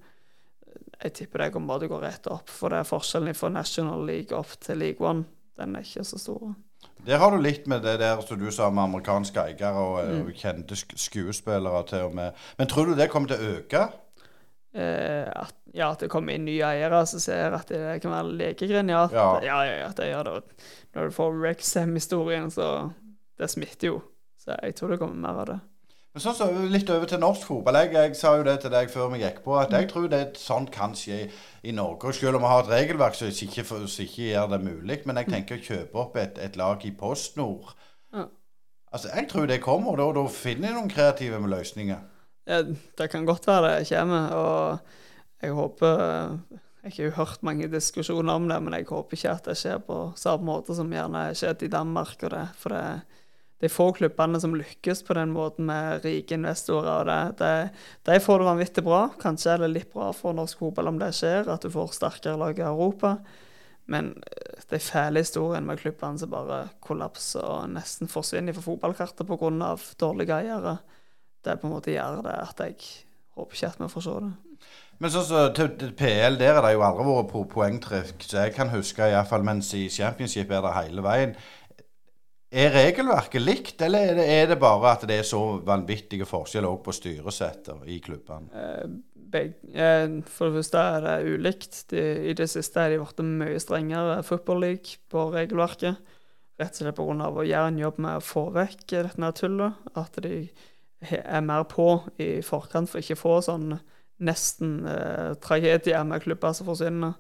[1.01, 3.53] Jeg tipper det kommer bare til å gå rett opp, for det er forskjellen fra
[3.55, 5.25] National League opp til League One.
[5.61, 6.51] Den er ikke så stor.
[7.07, 10.29] Der har du litt med det der som du sa med amerikanske eiere og, mm.
[10.37, 12.45] kjente sk skuespillere til og med.
[12.59, 13.87] Men tror du det kommer til å øke?
[14.71, 18.37] Eh, at, ja, at det kommer inn nye eiere som ser at det kan være
[18.43, 18.93] lekegrind.
[18.93, 19.29] Ja, Ja.
[19.43, 20.67] ja, ja, ja, det gjør det.
[20.95, 22.91] Når du får Rexham-historien, så
[23.41, 24.01] det smitter jo.
[24.41, 25.59] Så jeg tror det kommer mer av det.
[26.11, 27.79] Men sånn så Litt over til norsk fotball.
[27.85, 30.23] Jeg, jeg sa jo det til deg før vi gikk på, at jeg tror det
[30.41, 31.21] sånn kan skje
[31.63, 32.11] i Norge.
[32.11, 34.99] Og Selv om vi har et regelverk som ikke, ikke gjør det mulig.
[35.07, 37.77] Men jeg tenker å kjøpe opp et, et lag i PostNord.
[38.17, 38.27] Ja.
[38.91, 42.03] Altså, Jeg tror det kommer, og da, da finner jeg noen kreative løsninger.
[42.51, 46.03] Ja, det kan godt være det kommer, og jeg håper
[46.83, 49.83] Jeg har jo hørt mange diskusjoner om det, men jeg håper ikke at det skjer
[49.85, 52.17] på samme måte som gjerne skjedde i Danmark.
[52.25, 53.20] og det, For det,
[53.69, 57.05] er få klubbene som lykkes på den måten med rike investorer.
[57.05, 57.53] det, det,
[58.09, 59.03] De får det vanvittig bra.
[59.21, 62.41] Kanskje er det litt bra for norsk fotball om det skjer, at du får sterkere
[62.41, 63.19] lag i Europa.
[63.91, 69.29] Men eh, de fæle historiene med klubbene som bare kollapser og nesten forsvinner fra fotballkartet
[69.29, 69.75] pga.
[70.01, 70.79] dårlige eiere,
[71.45, 72.77] det på en måte gjør det at jeg
[73.37, 74.33] håper ikke at vi får se det.
[75.01, 78.53] Men sånn så til, PL, der er det jo aldri vært på poengtrekk, så jeg
[78.53, 81.33] kan huske iallfall, mens i Championship er det hele veien.
[82.51, 86.73] Er regelverket likt, eller er det, er det bare at det er så vanvittige forskjeller
[86.73, 88.51] også på styresetter i klubbene?
[88.51, 91.79] Eh, eh, for det første er det ulikt.
[91.93, 96.03] De, I det siste er de blitt mye strengere Football League på regelverket.
[96.61, 97.31] Rett og slett pga.
[97.31, 99.87] å gjøre en jobb med å få vekk dette tullet.
[99.95, 100.43] At de
[101.23, 103.79] er mer på i forkant for ikke å få sånn
[104.21, 107.15] nesten eh, tragedie med klubber som forsvinner.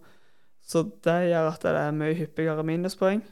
[0.61, 3.23] Så det gjør at det er mye hyppigere minuspoeng.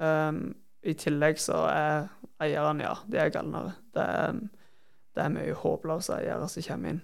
[0.00, 0.54] Um,
[0.86, 2.08] I tillegg så er
[2.40, 3.74] eierne, ja, de er galnere.
[3.94, 4.38] Det er,
[5.16, 7.00] det er mye håpløse eiere som kommer inn.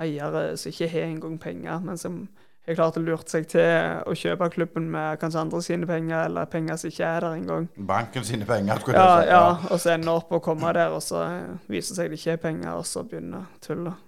[0.00, 2.20] Eiere som ikke har engang penger, men som
[2.66, 6.48] har klart å lure seg til å kjøpe klubben med kanskje andre sine penger, eller
[6.50, 7.68] penger som ikke er der engang.
[7.88, 9.32] Banken sine penger, skulle Ja, jeg si.
[9.34, 11.22] ja, og så ender opp å komme der, og så
[11.70, 14.06] viser det seg det ikke er penger, og så begynner tullet.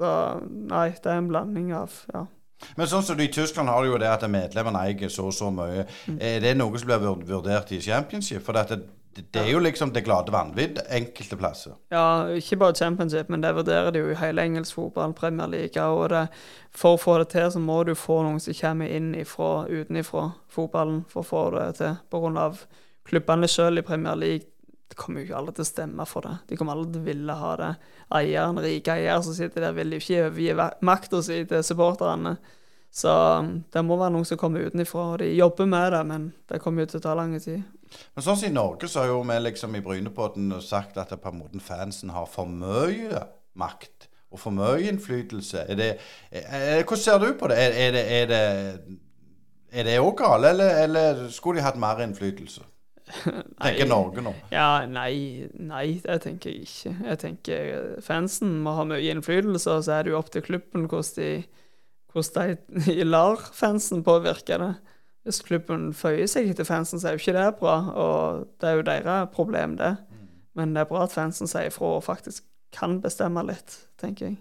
[0.00, 0.10] Så
[0.46, 2.24] nei, det er en blanding av ja.
[2.76, 5.36] Men sånn som du, i Tyskland har du jo det at medlemmene eier så og
[5.36, 5.86] så mye.
[6.06, 6.16] Mm.
[6.20, 8.44] Er det noe som blir vurdert i Championship?
[8.46, 8.82] For det,
[9.16, 11.74] det er jo liksom det glade vanvidd enkelte plasser.
[11.90, 15.82] Ja, ikke bare championship, men det vurderer de jo i hele engelsk fotball, Premier League.
[15.82, 16.26] Og det,
[16.70, 20.30] for å få det til, så må du få noen som kommer inn ifra, utenifra
[20.52, 21.98] fotballen for å få det til.
[22.10, 22.62] På grunn av
[23.08, 24.46] klubbene sjøl i Premier League
[24.90, 26.32] det kommer jo ikke alle til å stemme for det.
[26.50, 27.74] De kommer alle til å ville ha det.
[28.18, 32.32] Eieren, rike eier som sitter der, vil jo ikke overgi makta si til supporterne.
[32.90, 35.12] Så um, det må være noen som kommer utenifra.
[35.12, 37.60] Og de jobber med det, men det kommer jo til å ta lang tid.
[38.16, 41.30] Men sånn som i Norge så har jo vi liksom i Brynepodden sagt at på
[41.30, 43.22] en måte fansen har for mye
[43.58, 45.68] makt og for mye innflytelse.
[45.70, 45.88] Er det,
[46.30, 47.62] er, hvordan ser du på det?
[47.62, 48.02] Er,
[49.70, 52.64] Er det òg galt, eller, eller skulle de hatt mer innflytelse?
[53.60, 54.34] Tenker Norge nå.
[54.52, 56.92] Ja, nei, nei, det tenker jeg ikke.
[57.06, 60.44] Jeg tenker eh, fansen må ha mye innflytelse, og så er det jo opp til
[60.46, 61.30] klubben hvordan de,
[62.12, 64.72] hvordan de lar fansen påvirke det.
[65.26, 68.78] Hvis klubben føyer seg etter fansen, så er jo ikke det bra, og det er
[68.78, 69.96] jo deres problem, det.
[70.56, 74.40] Men det er bra at fansen sier ifra og faktisk kan bestemme litt, tenker jeg.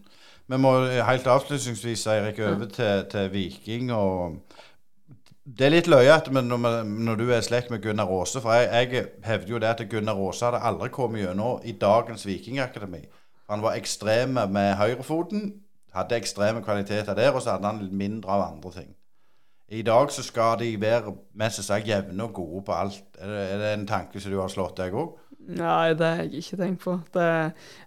[0.49, 0.71] Vi må
[1.05, 3.91] helt avslutningsvis, Eirik, over til, til Viking.
[3.93, 4.39] og
[5.57, 8.41] det er litt løyete når, når, du er i slekt med Gunnar Aase.
[8.43, 12.25] For jeg, jeg hevder jo det at Gunnar Aase hadde aldri kommet gjennom i dagens
[12.27, 13.01] Vikingakademi.
[13.49, 15.53] Han var ekstrem med høyrefoten,
[15.95, 18.91] hadde ekstreme kvaliteter der, og så hadde han litt mindre av andre ting.
[19.69, 23.03] I dag så skal de være mest sagt jevne og gode på alt.
[23.17, 25.17] Er det, er det en tanke som du har slått deg òg?
[25.49, 26.95] Nei, det har jeg ikke tenkt på.
[27.13, 27.27] Det,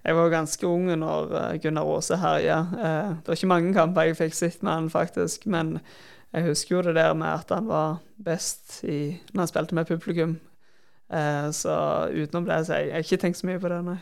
[0.02, 2.58] jeg var ganske ung når eh, Gunnar Aase herja.
[2.74, 5.46] Eh, det var ikke mange kamper jeg fikk sett med han, faktisk.
[5.50, 5.76] Men
[6.32, 9.88] jeg husker jo det der med at han var best i, når han spilte med
[9.90, 10.38] publikum.
[11.12, 11.74] Eh, så
[12.08, 13.98] utenom det, så jeg, jeg har ikke tenkt så mye på det, nei.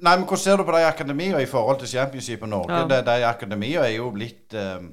[0.00, 2.78] Nei, men Hvordan ser du på de akademiene i forhold til Championship i Norge?
[2.78, 2.86] Ja.
[2.88, 4.86] De, de akademiene er jo blitt eh,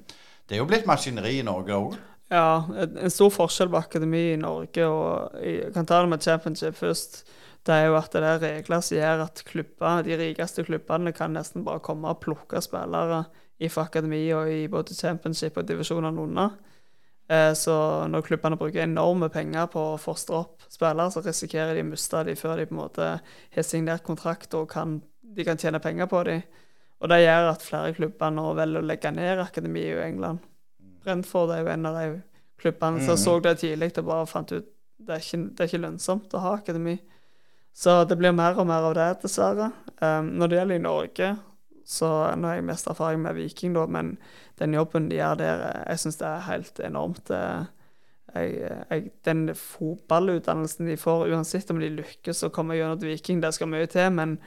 [0.50, 1.96] Det er jo blitt maskineri i Norge òg?
[2.32, 6.76] Ja, en stor forskjell på akademi i Norge og Jeg kan ta det med Championship
[6.80, 7.24] først.
[7.68, 11.36] Det er jo at det er regler som gjør at klubber, de rikeste klubbene kan
[11.36, 13.24] nesten bare komme og plukke spillere
[13.70, 16.56] fra akademi og i både Championship og divisjonene under.
[17.32, 17.76] Eh, så
[18.12, 22.24] når klubbene bruker enorme penger på å fostre opp spillere, så risikerer de å miste
[22.28, 26.10] dem før de på en måte har signert kontrakt og kan, de kan tjene penger
[26.12, 26.44] på dem.
[27.02, 30.44] Og det gjør at flere klubber nå velger å legge ned akademiet i England.
[31.02, 32.20] Brentford er jo en av de
[32.62, 33.22] klubbene som mm.
[33.24, 34.68] så det tidlig og bare fant ut
[35.02, 36.94] det er, ikke, det er ikke lønnsomt å ha akademi.
[37.74, 39.72] Så det blir mer og mer av det, dessverre.
[39.98, 41.30] Um, når det gjelder i Norge,
[41.88, 42.08] så
[42.38, 44.16] nå har jeg mest erfaring med Viking, da, men
[44.62, 47.32] den jobben de gjør der, jeg syns det er helt enormt.
[47.34, 47.70] Eh,
[48.32, 48.54] jeg,
[48.90, 53.54] jeg, den fotballutdannelsen de får, uansett om de lykkes å komme gjennom til Viking, det
[53.58, 54.38] skal mye til, men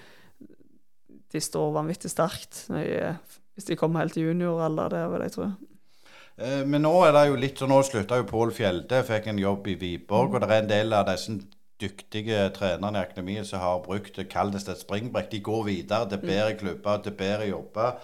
[1.35, 4.91] de står vanvittig sterkt hvis de kommer helt til junioralder.
[4.91, 5.49] Det vil jeg tro.
[6.37, 9.43] Eh, men nå er det jo litt sånn, nå slutta jo Pål Fjelde, fikk en
[9.43, 10.32] jobb i Viborg.
[10.32, 10.37] Mm.
[10.37, 11.37] Og det er en del av disse
[11.81, 15.31] dyktige trenerne i akademiet som har brukt det kalles et springbrekk.
[15.33, 17.99] De går videre til bedre klubber, til bedre jobber.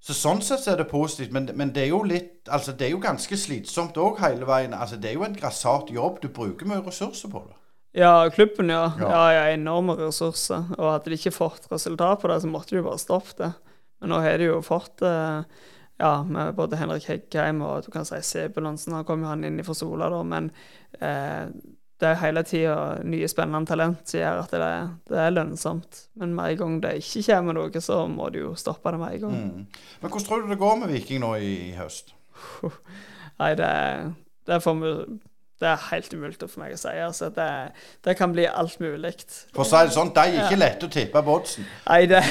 [0.00, 2.86] Så Sånn sett så er det positivt, men, men, det er jo litt Altså det
[2.86, 4.72] er jo ganske slitsomt òg hele veien.
[4.74, 6.20] Altså Det er jo en grassat jobb.
[6.22, 7.56] Du bruker mye ressurser på det.
[7.98, 8.92] Ja, klubben, ja.
[9.00, 9.08] ja.
[9.10, 10.70] ja, ja enorme ressurser.
[10.78, 13.50] Og hadde de ikke fått resultat på det, så måtte de bare stoppe det.
[13.98, 15.42] Men nå har de jo fått eh,
[15.98, 18.94] ja, med både Henrik Heggheim og du kan si Sebulonsen.
[18.94, 20.52] Han kom jo han inn fra Sola, da, men
[21.00, 21.50] eh,
[21.98, 26.04] det er hele tida nye, spennende talent som gjør at det er, det er, lønnsomt.
[26.20, 29.16] Men med en gang det ikke kommer noe, så må du jo stoppe det med
[29.16, 29.40] en gang.
[29.48, 29.88] Mm.
[30.02, 32.14] Men hvordan tror du det går med Viking nå i, i høst?
[33.40, 33.72] Nei, det,
[34.46, 34.60] det,
[35.58, 36.94] det, er helt umulig for meg å si.
[37.02, 37.50] Altså, det,
[38.06, 39.12] det kan bli alt mulig.
[39.50, 40.62] For å si det sånn, det er ikke ja.
[40.62, 41.66] lett å tippe på oddsen.
[41.90, 42.22] Nei, det,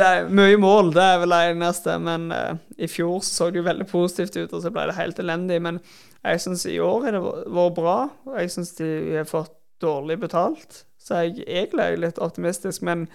[0.00, 2.00] er mye mål, det er vel det eneste.
[2.08, 5.20] Men uh, i fjor så det jo veldig positivt ut, og så ble det helt
[5.20, 5.60] elendig.
[5.68, 5.84] Men
[6.26, 7.98] jeg syns i år har det vært bra.
[8.38, 10.84] Jeg syns de har fått dårlig betalt.
[10.98, 13.06] Så jeg egentlig er litt optimistisk, men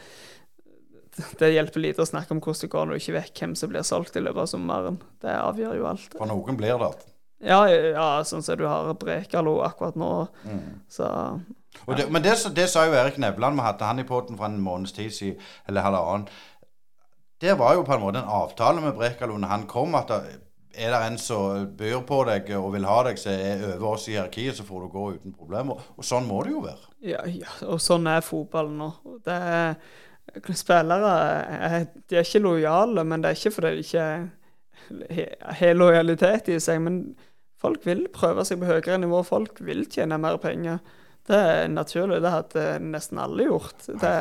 [1.37, 3.69] det hjelper lite å snakke om hvordan det går når du ikke vet hvem som
[3.69, 5.01] blir solgt i løpet av sommeren.
[5.21, 6.15] Det avgjør jo alt.
[6.15, 6.93] For noen blir det.
[7.43, 10.13] Ja, ja sånn som du har Brekalo akkurat nå.
[10.47, 10.63] Mm.
[10.89, 11.97] Så ja.
[11.97, 14.63] det, Men det, det, sa jo Erik Nevland, vi hadde han i poden for en
[14.63, 16.31] måneds tid siden, eller halvannen.
[17.43, 20.39] Det var jo på en måte en avtale med Brekalo når han kom, at det,
[20.73, 24.07] er det en som byr på deg og vil ha deg, som er over oss
[24.09, 25.81] i hierarkiet, så får du gå uten problemer.
[25.97, 26.87] Og sånn må det jo være.
[27.05, 28.89] Ja, ja og sånn er fotballen nå.
[29.25, 29.75] Det er,
[30.57, 31.11] spillere
[31.69, 31.77] er,
[32.09, 36.81] de er ikke lojale, men det er ikke fordi de ikke har lojalitet i seg.
[36.83, 37.03] Men
[37.61, 39.21] folk vil prøve seg på høyere nivå.
[39.27, 40.81] Folk vil tjene mer penger.
[41.27, 42.21] Det er naturlig.
[42.23, 43.85] Det hadde nesten alle gjort.
[44.01, 44.15] Det,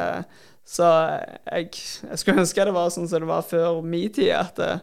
[0.68, 0.90] så
[1.48, 4.34] jeg, jeg, skulle ønske det var sånn som det var før min tid.
[4.36, 4.76] at det,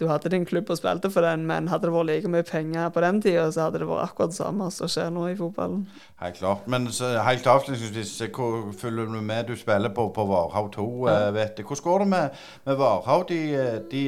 [0.00, 2.88] du hadde din klubb og spilte for den, men hadde det vært like mye penger
[2.94, 5.82] på den tida, så hadde det vært akkurat det samme som skjer nå i fotballen.
[6.22, 6.64] Helt klart.
[6.72, 9.50] Men så, helt avslutningsvis, hvor følger du med?
[9.50, 11.18] Du spiller på, på Varhaug 2, ja.
[11.26, 11.66] Eh, vet du.
[11.68, 12.40] Hvordan går det med,
[12.70, 13.28] med Varhaug?
[13.28, 13.40] De,
[13.92, 14.02] de,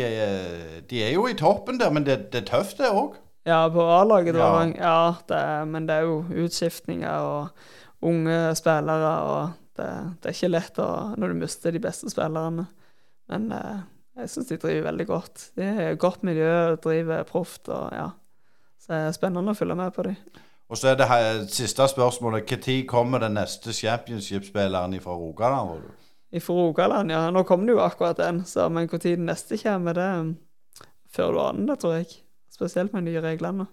[0.90, 3.20] de, er jo i toppen der, men det, det er tøft, det òg?
[3.45, 4.51] Ja, på A-laget, ja.
[4.78, 9.88] ja det men det er jo utskiftninger og unge spillere, og det,
[10.22, 12.70] det er ikke lett å, når du mister de beste spillerne.
[13.28, 13.82] Men eh,
[14.16, 15.44] jeg syns de driver veldig godt.
[15.56, 18.08] Det er godt miljø, driver proft og ja.
[18.82, 20.16] Så det er spennende å følge med på dem.
[20.72, 22.48] Og så er det her, siste spørsmålet.
[22.50, 25.84] Når kommer den neste championship-spilleren fra Rogaland?
[26.40, 27.26] Fra Rogaland, ja.
[27.30, 28.44] Nå kommer det jo akkurat den.
[28.48, 30.08] Så, men når den neste kommer, det
[31.12, 32.08] før du aner det, tror jeg.
[32.52, 33.66] Spesielt med de nye reglene.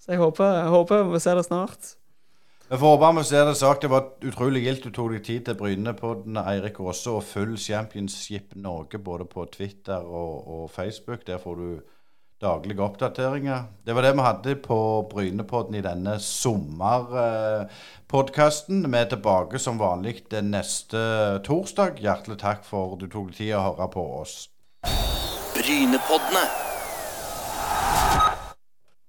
[0.00, 1.94] Så jeg håper, jeg håper vi ser det snart.
[2.70, 3.82] Vi får håpe vi ser det sagt.
[3.82, 7.26] Det var utrolig gildt du tok deg tid til Bryne på den, Eirik Aase, og
[7.26, 11.26] full Championship Norge både på Twitter og, og Facebook.
[11.26, 11.82] Der får du
[12.40, 13.64] daglige oppdateringer.
[13.82, 18.86] Det var det vi hadde på Brynepodden i denne sommerpodkasten.
[18.86, 21.98] Vi er tilbake som vanlig den neste torsdag.
[21.98, 24.46] Hjertelig takk for du tok deg tid å høre på oss.
[25.58, 26.69] Brynepoddene.